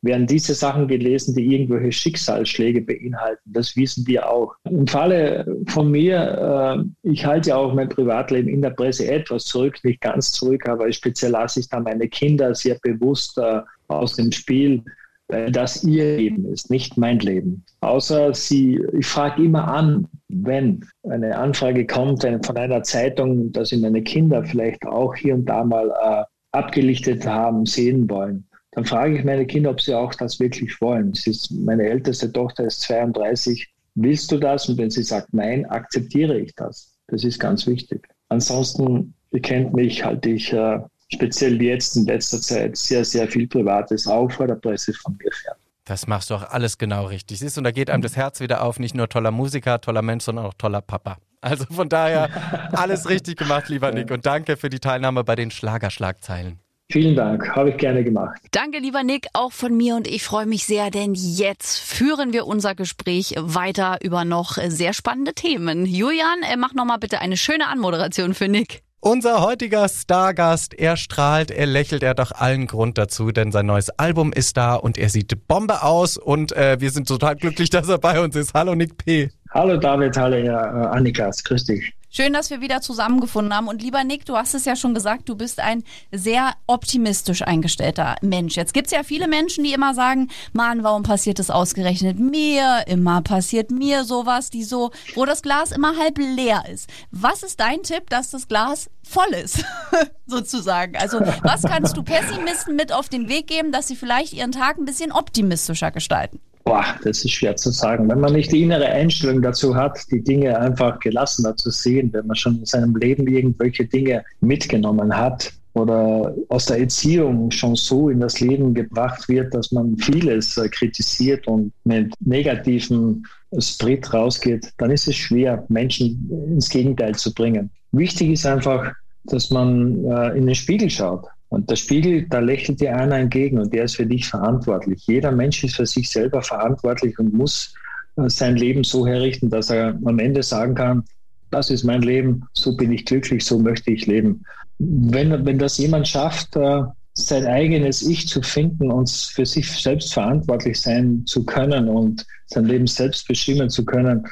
[0.03, 3.41] werden diese Sachen gelesen, die irgendwelche Schicksalsschläge beinhalten.
[3.45, 4.53] Das wissen wir auch.
[4.69, 9.45] Im Falle von mir, äh, ich halte ja auch mein Privatleben in der Presse etwas
[9.45, 14.17] zurück, nicht ganz zurück, aber speziell lasse ich da meine Kinder sehr bewusst äh, aus
[14.17, 14.83] dem Spiel,
[15.29, 17.63] weil das ihr Leben ist, nicht mein Leben.
[17.79, 23.77] Außer sie, ich frage immer an, wenn eine Anfrage kommt von einer Zeitung, dass sie
[23.77, 29.17] meine Kinder vielleicht auch hier und da mal äh, abgelichtet haben, sehen wollen dann frage
[29.17, 31.13] ich meine Kinder, ob sie auch das wirklich wollen.
[31.25, 33.67] Ist, meine älteste Tochter ist 32.
[33.95, 34.67] Willst du das?
[34.67, 36.95] Und wenn sie sagt nein, akzeptiere ich das.
[37.07, 38.07] Das ist ganz wichtig.
[38.29, 40.79] Ansonsten, ihr kennt mich, halte ich äh,
[41.11, 45.31] speziell jetzt in letzter Zeit sehr, sehr viel Privates auch vor der Presse von mir
[45.31, 45.55] fern.
[45.85, 47.39] Das machst du auch alles genau richtig.
[47.39, 50.01] Siehst du, und da geht einem das Herz wieder auf, nicht nur toller Musiker, toller
[50.01, 51.17] Mensch, sondern auch toller Papa.
[51.41, 52.29] Also von daher
[52.71, 54.09] alles richtig gemacht, lieber Nick.
[54.09, 56.62] Und danke für die Teilnahme bei den Schlagerschlagzeilen.
[56.93, 58.39] Vielen Dank, habe ich gerne gemacht.
[58.51, 62.45] Danke, lieber Nick, auch von mir und ich freue mich sehr, denn jetzt führen wir
[62.45, 65.87] unser Gespräch weiter über noch sehr spannende Themen.
[65.87, 68.83] Julian, mach nochmal bitte eine schöne Anmoderation für Nick.
[68.99, 73.65] Unser heutiger Stargast, er strahlt, er lächelt, er hat doch allen Grund dazu, denn sein
[73.65, 77.69] neues Album ist da und er sieht Bombe aus und äh, wir sind total glücklich,
[77.71, 78.53] dass er bei uns ist.
[78.53, 79.31] Hallo Nick P.
[79.49, 80.59] Hallo David, hallo ja,
[80.91, 81.91] Annikas, grüß dich.
[82.15, 83.67] Schön, dass wir wieder zusammengefunden haben.
[83.67, 88.17] Und lieber Nick, du hast es ja schon gesagt, du bist ein sehr optimistisch eingestellter
[88.21, 88.55] Mensch.
[88.55, 92.83] Jetzt gibt's ja viele Menschen, die immer sagen, Mann, warum passiert das ausgerechnet mir?
[92.85, 96.87] Immer passiert mir sowas, die so, wo das Glas immer halb leer ist.
[97.09, 99.65] Was ist dein Tipp, dass das Glas voll ist,
[100.27, 100.95] sozusagen?
[100.97, 104.77] Also was kannst du Pessimisten mit auf den Weg geben, dass sie vielleicht ihren Tag
[104.77, 106.39] ein bisschen optimistischer gestalten?
[106.65, 108.09] Boah, das ist schwer zu sagen.
[108.09, 112.27] Wenn man nicht die innere Einstellung dazu hat, die Dinge einfach gelassener zu sehen, wenn
[112.27, 118.09] man schon in seinem Leben irgendwelche Dinge mitgenommen hat oder aus der Erziehung schon so
[118.09, 123.25] in das Leben gebracht wird, dass man vieles äh, kritisiert und mit negativen
[123.59, 127.69] Sprit rausgeht, dann ist es schwer, Menschen ins Gegenteil zu bringen.
[127.91, 128.93] Wichtig ist einfach,
[129.25, 131.25] dass man äh, in den Spiegel schaut.
[131.53, 135.05] Und der Spiegel, da lächelt dir einer entgegen und der ist für dich verantwortlich.
[135.05, 137.75] Jeder Mensch ist für sich selber verantwortlich und muss
[138.15, 141.03] äh, sein Leben so herrichten, dass er am Ende sagen kann,
[141.51, 144.41] das ist mein Leben, so bin ich glücklich, so möchte ich leben.
[144.79, 146.81] Wenn, wenn das jemand schafft, äh,
[147.13, 152.65] sein eigenes Ich zu finden und für sich selbst verantwortlich sein zu können und sein
[152.65, 154.25] Leben selbst bestimmen zu können,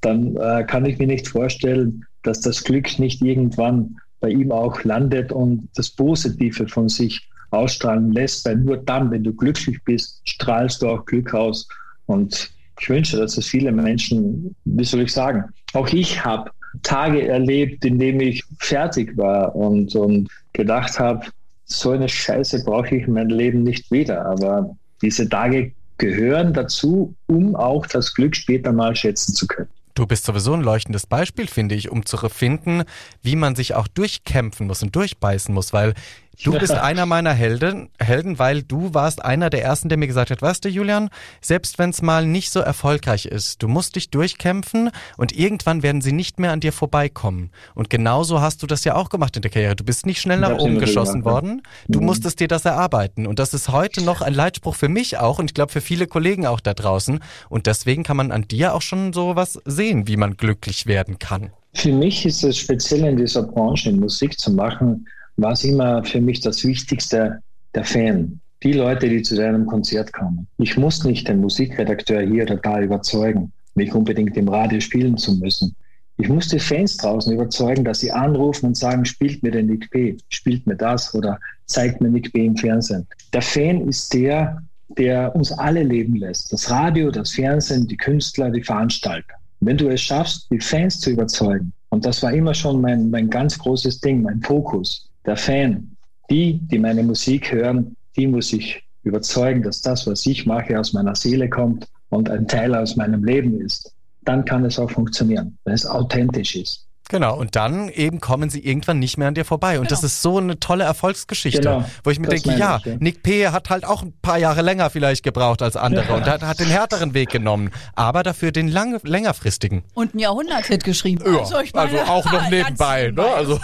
[0.00, 4.82] dann äh, kann ich mir nicht vorstellen, dass das Glück nicht irgendwann bei ihm auch
[4.84, 10.22] landet und das Positive von sich ausstrahlen lässt, weil nur dann, wenn du glücklich bist,
[10.24, 11.68] strahlst du auch Glück aus.
[12.06, 16.50] Und ich wünsche, dass es viele Menschen, wie soll ich sagen, auch ich habe
[16.82, 21.26] Tage erlebt, in denen ich fertig war und, und gedacht habe,
[21.64, 24.24] so eine Scheiße brauche ich in meinem Leben nicht wieder.
[24.24, 29.68] Aber diese Tage gehören dazu, um auch das Glück später mal schätzen zu können.
[29.94, 32.84] Du bist sowieso ein leuchtendes Beispiel, finde ich, um zu finden,
[33.22, 35.94] wie man sich auch durchkämpfen muss und durchbeißen muss, weil
[36.42, 40.30] Du bist einer meiner Helden, Helden, weil du warst einer der ersten, der mir gesagt
[40.30, 44.10] hat, weißt du, Julian, selbst wenn es mal nicht so erfolgreich ist, du musst dich
[44.10, 47.50] durchkämpfen und irgendwann werden sie nicht mehr an dir vorbeikommen.
[47.74, 49.76] Und genauso hast du das ja auch gemacht in der Karriere.
[49.76, 51.62] Du bist nicht schnell nach oben geschossen worden.
[51.88, 52.06] Du mhm.
[52.06, 53.26] musstest dir das erarbeiten.
[53.26, 56.06] Und das ist heute noch ein Leitspruch für mich auch und ich glaube für viele
[56.06, 57.20] Kollegen auch da draußen.
[57.48, 61.18] Und deswegen kann man an dir auch schon so was sehen, wie man glücklich werden
[61.18, 61.50] kann.
[61.74, 66.20] Für mich ist es speziell in dieser Branche, Musik zu machen, war es immer für
[66.20, 67.40] mich das Wichtigste,
[67.74, 68.40] der Fan.
[68.62, 70.46] Die Leute, die zu deinem Konzert kommen.
[70.58, 75.34] Ich muss nicht den Musikredakteur hier oder da überzeugen, mich unbedingt im Radio spielen zu
[75.36, 75.74] müssen.
[76.18, 79.90] Ich muss die Fans draußen überzeugen, dass sie anrufen und sagen, spielt mir den Nick
[79.90, 82.46] P., spielt mir das oder zeigt mir Nick P.
[82.46, 83.06] im Fernsehen.
[83.32, 84.62] Der Fan ist der,
[84.98, 86.52] der uns alle leben lässt.
[86.52, 89.34] Das Radio, das Fernsehen, die Künstler, die Veranstalter.
[89.60, 93.28] Wenn du es schaffst, die Fans zu überzeugen, und das war immer schon mein, mein
[93.28, 95.96] ganz großes Ding, mein Fokus, der Fan,
[96.30, 100.92] die, die meine Musik hören, die muss ich überzeugen, dass das, was ich mache, aus
[100.92, 103.92] meiner Seele kommt und ein Teil aus meinem Leben ist.
[104.24, 106.86] Dann kann es auch funktionieren, wenn es authentisch ist.
[107.12, 109.78] Genau, und dann eben kommen sie irgendwann nicht mehr an dir vorbei.
[109.78, 109.90] Und genau.
[109.90, 113.22] das ist so eine tolle Erfolgsgeschichte, genau, wo ich mir denke, ja, ich, ja, Nick
[113.22, 113.48] P.
[113.48, 116.14] hat halt auch ein paar Jahre länger vielleicht gebraucht als andere ja.
[116.14, 119.82] und hat, hat, den härteren Weg genommen, aber dafür den lang, längerfristigen.
[119.92, 121.22] Und ein Jahrhunderthit geschrieben.
[121.26, 123.10] Ja, also, also auch noch nebenbei.
[123.10, 123.26] Ne?
[123.26, 123.60] Also.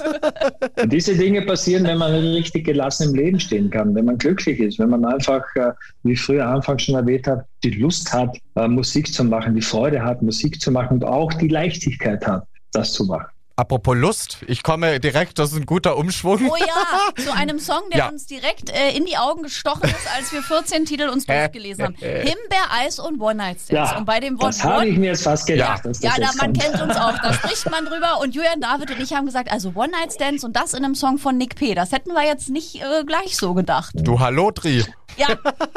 [0.86, 4.80] Diese Dinge passieren, wenn man richtig gelassen im Leben stehen kann, wenn man glücklich ist,
[4.80, 5.70] wenn man einfach, äh,
[6.02, 9.62] wie ich früher Anfang schon erwähnt habe, die Lust hat, äh, Musik zu machen, die
[9.62, 12.44] Freude hat, Musik zu machen und auch die Leichtigkeit hat
[12.76, 13.26] das zu machen.
[13.58, 16.46] Apropos Lust, ich komme direkt, das ist ein guter Umschwung.
[16.46, 18.08] Oh ja, zu einem Song, der ja.
[18.10, 21.96] uns direkt äh, in die Augen gestochen ist, als wir 14 Titel uns durchgelesen haben.
[21.96, 23.92] Himbeer, Eis und One Night Stands.
[23.92, 25.86] Ja, und bei dem Wort das habe ich mir jetzt fast gedacht.
[25.86, 26.60] Ja, ja da, man kommt.
[26.60, 28.20] kennt uns auch, da spricht man drüber.
[28.20, 30.94] Und Julian David und ich haben gesagt, also One Night Stands und das in einem
[30.94, 31.74] Song von Nick P.
[31.74, 33.94] Das hätten wir jetzt nicht äh, gleich so gedacht.
[33.94, 34.84] Du Hallotri.
[35.16, 35.28] Ja,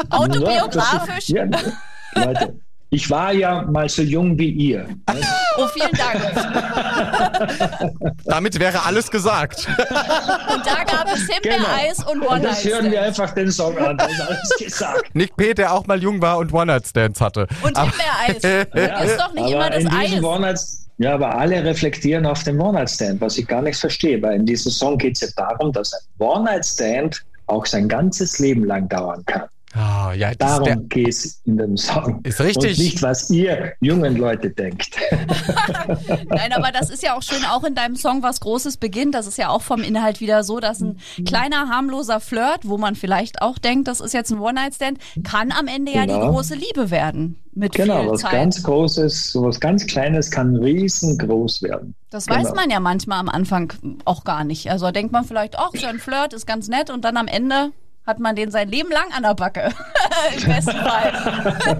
[0.09, 1.29] autobiografisch.
[1.29, 1.45] Ja,
[2.13, 2.59] Leute,
[2.91, 4.87] ich war ja mal so jung wie ihr.
[5.57, 6.21] Oh, vielen Dank.
[8.25, 9.67] Damit wäre alles gesagt.
[9.67, 12.11] Und da gab es Himbeereis genau.
[12.11, 12.63] und One Night Stands.
[12.63, 15.03] Jetzt hören wir einfach den Song an, da ist alles gesagt.
[15.13, 17.47] Nick P., der auch mal jung war und One Night Stands hatte.
[17.61, 18.67] Und Himbeereis.
[18.73, 20.85] ja, ist doch nicht immer das Eis.
[20.99, 24.69] Ja, aber alle reflektieren auf den One-Night-Stand, was ich gar nicht verstehe, weil in diesem
[24.69, 29.47] Song geht es ja darum, dass ein One-Night-Stand auch sein ganzes Leben lang dauern kann.
[29.75, 32.21] Oh, ja, Darum geht es in dem Song.
[32.23, 32.77] Ist richtig.
[32.77, 34.95] Und nicht, was ihr jungen Leute denkt.
[36.27, 39.13] Nein, aber das ist ja auch schön, auch in deinem Song was Großes beginnt.
[39.13, 42.95] Das ist ja auch vom Inhalt wieder so, dass ein kleiner, harmloser Flirt, wo man
[42.95, 46.01] vielleicht auch denkt, das ist jetzt ein One-Night-Stand, kann am Ende genau.
[46.01, 46.31] ja die genau.
[46.31, 47.37] große Liebe werden.
[47.53, 48.31] Mit genau, viel was Zeit.
[48.31, 51.93] ganz Großes, was ganz Kleines kann riesengroß werden.
[52.09, 52.39] Das genau.
[52.39, 53.73] weiß man ja manchmal am Anfang
[54.05, 54.71] auch gar nicht.
[54.71, 57.71] Also denkt man vielleicht, ach, so ein Flirt ist ganz nett und dann am Ende
[58.09, 59.69] hat man den sein Leben lang an der Backe.
[60.35, 61.77] Im besten Fall.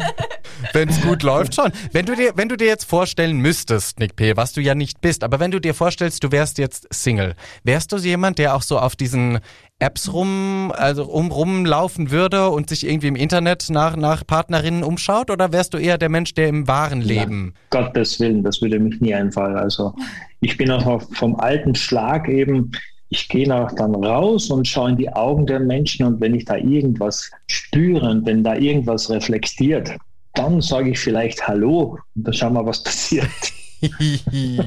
[0.74, 1.72] wenn es gut läuft schon.
[1.92, 5.02] Wenn du dir, wenn du dir jetzt vorstellen müsstest, Nick P., was du ja nicht
[5.02, 8.62] bist, aber wenn du dir vorstellst, du wärst jetzt Single, wärst du jemand, der auch
[8.62, 9.40] so auf diesen
[9.80, 15.32] Apps rum, also um rumlaufen würde und sich irgendwie im Internet nach, nach Partnerinnen umschaut?
[15.32, 17.54] Oder wärst du eher der Mensch, der im wahren Leben?
[17.74, 19.56] Ja, Gottes Willen, das würde mich nie einfallen.
[19.58, 19.96] Also
[20.42, 22.72] ich bin auch vom alten Schlag eben,
[23.10, 26.46] ich gehe auch dann raus und schaue in die Augen der Menschen und wenn ich
[26.46, 29.92] da irgendwas spüre und wenn da irgendwas reflektiert,
[30.36, 33.30] dann sage ich vielleicht Hallo und dann schauen wir, was passiert.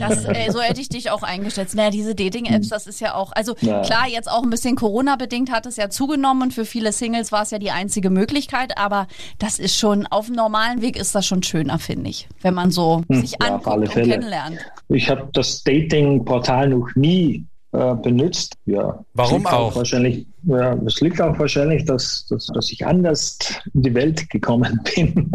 [0.01, 1.75] Das, äh, so hätte ich dich auch eingeschätzt.
[1.75, 3.83] Naja, diese Dating-Apps, das ist ja auch, also ja.
[3.83, 7.43] klar, jetzt auch ein bisschen Corona-bedingt hat es ja zugenommen und für viele Singles war
[7.43, 9.07] es ja die einzige Möglichkeit, aber
[9.39, 12.71] das ist schon, auf dem normalen Weg ist das schon schöner, finde ich, wenn man
[12.71, 14.61] so hm, sich ja, anguckt und kennenlernt.
[14.89, 18.55] Ich habe das Dating-Portal noch nie äh, benutzt.
[18.67, 19.03] Ja.
[19.15, 19.75] Warum liegt auch?
[19.75, 23.39] Wahrscheinlich, ja, es liegt auch wahrscheinlich, dass, dass, dass ich anders
[23.73, 25.33] in die Welt gekommen bin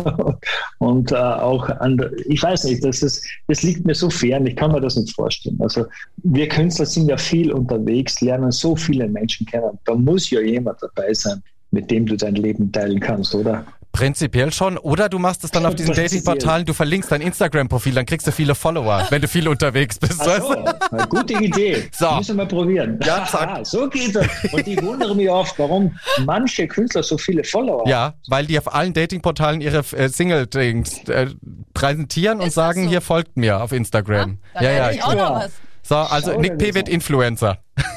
[0.77, 4.55] und äh, auch an, ich weiß nicht, das, ist, das liegt mir so fern, ich
[4.55, 5.57] kann mir das nicht vorstellen.
[5.61, 9.79] Also wir Künstler sind ja viel unterwegs, lernen so viele Menschen kennen.
[9.85, 13.65] Da muss ja jemand dabei sein, mit dem du dein Leben teilen kannst, oder?
[13.97, 14.77] Prinzipiell schon.
[14.77, 15.95] Oder du machst es dann auf diesen.
[15.95, 20.21] Datingportalen, du verlinkst dein Instagram-Profil, dann kriegst du viele Follower, wenn du viel unterwegs bist.
[20.21, 20.49] Ach so,
[20.91, 21.89] weißt gute Idee.
[21.91, 22.11] So.
[22.15, 22.99] Müssen wir mal probieren.
[23.03, 23.49] Ja, zack.
[23.49, 24.27] Ah, so geht das.
[24.51, 27.89] Und ich wundere mich oft, warum manche Künstler so viele Follower haben.
[27.89, 31.27] Ja, weil die auf allen Datingportalen ihre äh, Single-Dings äh,
[31.73, 32.89] präsentieren und Ist das sagen, so?
[32.89, 34.37] hier folgt mir auf Instagram.
[34.53, 34.91] Da ja, lerne ja.
[34.91, 35.35] ich auch noch Ja.
[35.35, 35.51] was.
[35.87, 36.73] So, also Schau Nick P.
[36.75, 36.89] wird.
[36.89, 37.59] Influencer.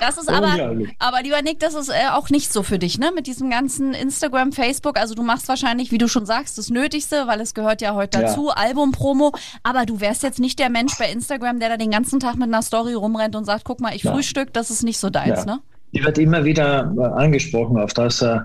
[0.00, 3.10] Das ist aber, aber lieber Nick, das ist äh, auch nicht so für dich, ne?
[3.14, 4.98] Mit diesem ganzen Instagram, Facebook.
[4.98, 8.20] Also du machst wahrscheinlich, wie du schon sagst, das Nötigste, weil es gehört ja heute
[8.20, 8.26] Ja.
[8.28, 9.32] dazu, Album-Promo.
[9.62, 12.44] Aber du wärst jetzt nicht der Mensch bei Instagram, der da den ganzen Tag mit
[12.48, 14.12] einer Story rumrennt und sagt, guck mal, ich Ja.
[14.12, 15.44] frühstück, das ist nicht so deins, Ja.
[15.46, 15.60] ne?
[15.92, 18.38] Die wird immer wieder äh, angesprochen auf das, äh,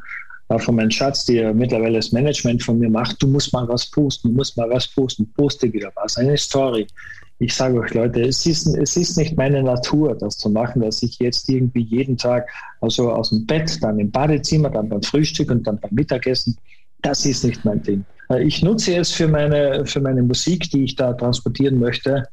[0.49, 3.21] äh, von meinem Schatz, der mittlerweile das Management von mir macht.
[3.21, 6.87] Du musst mal was posten, du musst mal was posten, poste wieder was, eine Story.
[7.43, 11.03] Ich sage euch, Leute, es ist, es ist nicht meine Natur, das zu machen, dass
[11.03, 15.51] ich jetzt irgendwie jeden Tag also aus dem Bett, dann im Badezimmer, dann beim Frühstück
[15.51, 16.57] und dann beim Mittagessen.
[17.01, 18.05] Das ist nicht mein Ding.
[18.29, 22.23] Äh, Ich nutze es für meine, für meine Musik, die ich da transportieren möchte.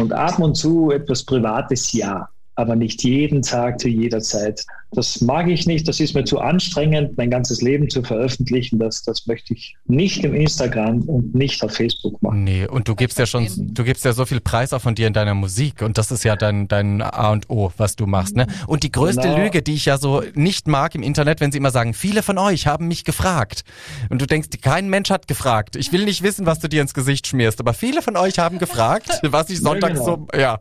[0.00, 2.28] Und ab und zu etwas Privates, ja.
[2.58, 4.66] Aber nicht jeden Tag zu jeder Zeit.
[4.90, 5.86] Das mag ich nicht.
[5.86, 8.80] Das ist mir zu anstrengend, mein ganzes Leben zu veröffentlichen.
[8.80, 12.42] Das, das möchte ich nicht im Instagram und nicht auf Facebook machen.
[12.42, 15.06] Nee, und du gibst ja schon, du gibst ja so viel Preis auch von dir
[15.06, 18.34] in deiner Musik und das ist ja dein, dein A und O, was du machst,
[18.34, 18.48] ne?
[18.66, 19.38] Und die größte Genau.
[19.38, 22.36] Lüge, die ich ja so nicht mag im Internet, wenn sie immer sagen, viele von
[22.38, 23.62] euch haben mich gefragt.
[24.08, 25.76] Und du denkst, kein Mensch hat gefragt.
[25.76, 28.58] Ich will nicht wissen, was du dir ins Gesicht schmierst, aber viele von euch haben
[28.58, 30.26] gefragt, was ich sonntags genau.
[30.32, 30.58] so, ja,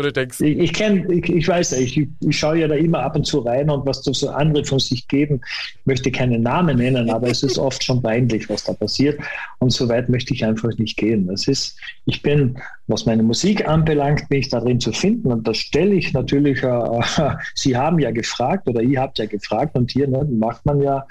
[0.00, 2.74] wo du denkst, Ich, ich kenne, ich, ich weiß ja, ich, ich schaue ja da
[2.74, 5.40] immer ab und zu rein und was so andere von sich geben.
[5.78, 9.20] Ich möchte keine Namen nennen, aber es ist oft schon peinlich, was da passiert.
[9.58, 11.26] Und so weit möchte ich einfach nicht gehen.
[11.26, 15.30] Das ist, ich bin, was meine Musik anbelangt, bin ich darin zu finden.
[15.30, 17.00] Und das stelle ich natürlich, äh,
[17.54, 21.06] Sie haben ja gefragt oder ihr habt ja gefragt und hier ne, macht man ja.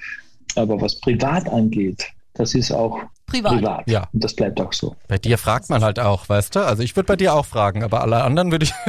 [0.55, 2.99] Aber was privat angeht, das ist auch
[3.29, 3.53] Privat.
[3.53, 3.89] privat.
[3.89, 4.07] Ja.
[4.13, 4.95] Und das bleibt auch so.
[5.07, 6.65] bei dir fragt man halt auch, weißt du?
[6.65, 8.73] Also ich würde bei dir auch fragen, aber alle anderen würde ich,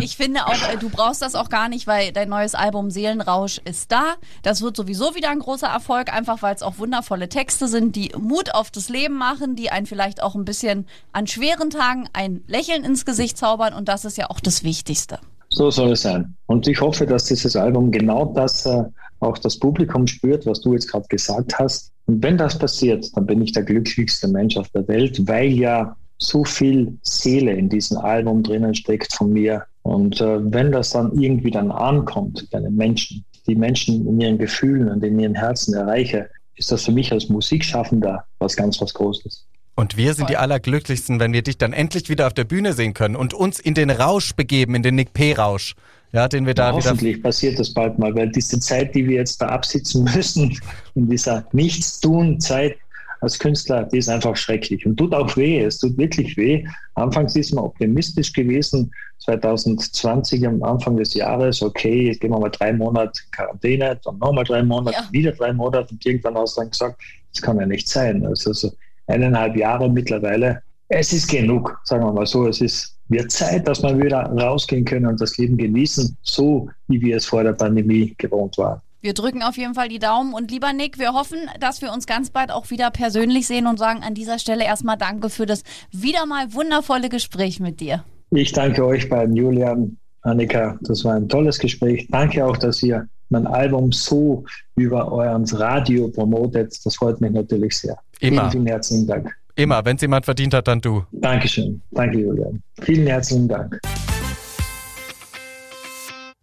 [0.00, 3.60] Ich finde auch, äh, du brauchst das auch gar nicht, weil dein neues Album Seelenrausch
[3.64, 4.14] ist da.
[4.42, 8.12] Das wird sowieso wieder ein großer Erfolg, einfach weil es auch wundervolle Texte sind, die
[8.18, 12.42] Mut auf das Leben machen, die einen vielleicht auch ein bisschen an schweren Tagen ein
[12.46, 15.18] Lächeln ins Gesicht zaubern und das ist ja auch das Wichtigste.
[15.50, 16.34] So soll es sein.
[16.46, 18.84] Und ich hoffe, dass dieses Album genau das äh,
[19.24, 21.90] auch das Publikum spürt, was du jetzt gerade gesagt hast.
[22.06, 25.96] Und wenn das passiert, dann bin ich der glücklichste Mensch auf der Welt, weil ja
[26.18, 29.64] so viel Seele in diesem Album drinnen steckt von mir.
[29.82, 34.38] Und äh, wenn das dann irgendwie dann ankommt bei den Menschen, die Menschen in ihren
[34.38, 38.94] Gefühlen und in ihren Herzen erreiche, ist das für mich als Musikschaffender was ganz was
[38.94, 39.46] Großes.
[39.76, 42.94] Und wir sind die Allerglücklichsten, wenn wir dich dann endlich wieder auf der Bühne sehen
[42.94, 45.74] können und uns in den Rausch begeben, in den Nick P-Rausch.
[46.14, 46.90] Ja, den wir da Ja, wieder.
[46.90, 50.56] hoffentlich passiert das bald mal, weil diese Zeit, die wir jetzt da absitzen müssen,
[50.94, 52.76] in dieser Nichtstun-Zeit
[53.20, 55.58] als Künstler, die ist einfach schrecklich und tut auch weh.
[55.60, 56.64] Es tut wirklich weh.
[56.94, 58.92] Anfangs ist man optimistisch gewesen,
[59.24, 64.44] 2020 am Anfang des Jahres, okay, jetzt gehen wir mal drei Monate Quarantäne, dann nochmal
[64.44, 65.08] drei Monate, Ja.
[65.10, 67.02] wieder drei Monate und irgendwann hast du dann gesagt,
[67.32, 68.24] das kann ja nicht sein.
[68.26, 68.72] Also so
[69.08, 70.62] eineinhalb Jahre mittlerweile.
[70.88, 72.46] Es ist genug, sagen wir mal so.
[72.46, 77.00] Es ist wird Zeit, dass wir wieder rausgehen können und das Leben genießen, so wie
[77.00, 78.80] wir es vor der Pandemie gewohnt waren.
[79.00, 82.06] Wir drücken auf jeden Fall die Daumen und lieber Nick, wir hoffen, dass wir uns
[82.06, 85.62] ganz bald auch wieder persönlich sehen und sagen an dieser Stelle erstmal Danke für das
[85.90, 88.02] wieder mal wundervolle Gespräch mit dir.
[88.30, 90.78] Ich danke euch beiden, Julian, Annika.
[90.80, 92.08] Das war ein tolles Gespräch.
[92.10, 94.44] Danke auch, dass ihr mein Album so
[94.74, 96.74] über euren Radio promotet.
[96.84, 97.98] Das freut mich natürlich sehr.
[98.20, 98.42] Immer.
[98.42, 99.36] Vielen, vielen herzlichen Dank.
[99.56, 101.04] Immer, wenn es jemand verdient hat, dann du.
[101.12, 101.80] Dankeschön.
[101.92, 102.62] Danke, Julian.
[102.80, 103.78] Vielen herzlichen Dank.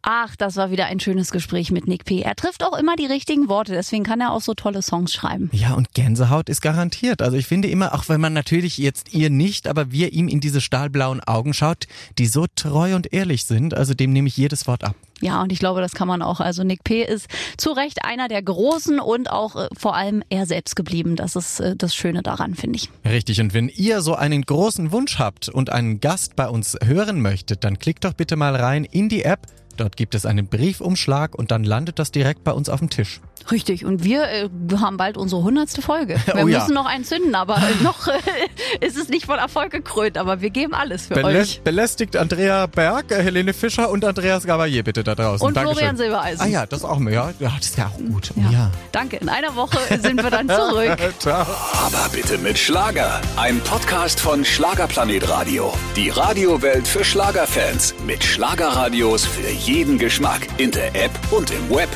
[0.04, 2.22] Ach, das war wieder ein schönes Gespräch mit Nick P.
[2.22, 5.49] Er trifft auch immer die richtigen Worte, deswegen kann er auch so tolle Songs schreiben.
[5.54, 7.22] Ja, und Gänsehaut ist garantiert.
[7.22, 10.39] Also ich finde immer, auch wenn man natürlich jetzt ihr nicht, aber wir ihm in
[10.39, 11.86] diese stahlblauen Augen schaut,
[12.18, 14.95] die so treu und ehrlich sind, also dem nehme ich jedes Wort ab.
[15.22, 16.39] Ja, und ich glaube, das kann man auch.
[16.39, 17.04] Also Nick P.
[17.04, 17.28] ist
[17.58, 21.16] zu Recht einer der Großen und auch äh, vor allem er selbst geblieben.
[21.16, 22.89] Das ist äh, das Schöne daran, finde ich.
[23.06, 27.22] Richtig, und wenn ihr so einen großen Wunsch habt und einen Gast bei uns hören
[27.22, 29.45] möchtet, dann klickt doch bitte mal rein in die App.
[29.82, 33.19] Dort gibt es einen Briefumschlag und dann landet das direkt bei uns auf dem Tisch.
[33.49, 36.15] Richtig, und wir äh, haben bald unsere hundertste Folge.
[36.25, 36.59] Wir Oh ja.
[36.59, 38.11] müssen noch einen zünden, aber noch äh,
[38.85, 41.61] ist es nicht von Erfolg gekrönt, aber wir geben alles für Belä euch.
[41.63, 45.45] belästigt Andrea Berg, äh, Helene Fischer und Andreas Gabalier bitte da draußen.
[45.45, 45.77] Und Dankeschön.
[45.77, 46.41] Florian Silbereisen.
[46.41, 47.11] Ah ja, das auch mal.
[47.13, 48.31] Ja, ja, das ist ja auch gut.
[48.35, 48.49] Ja.
[48.51, 48.71] ja.
[48.91, 50.97] Danke, in einer Woche sind wir dann zurück.
[51.19, 51.41] Ciao.
[51.41, 53.21] Aber bitte mit Schlager.
[53.37, 55.73] Ein Podcast von Schlagerplanet Radio.
[55.95, 57.93] Die Radiowelt für Schlagerfans.
[58.05, 60.47] Mit Schlagerradios für jeden Geschmack.
[60.57, 61.89] In der App und im Web.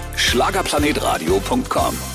[1.36, 2.15] Schlagerplanetradio.com.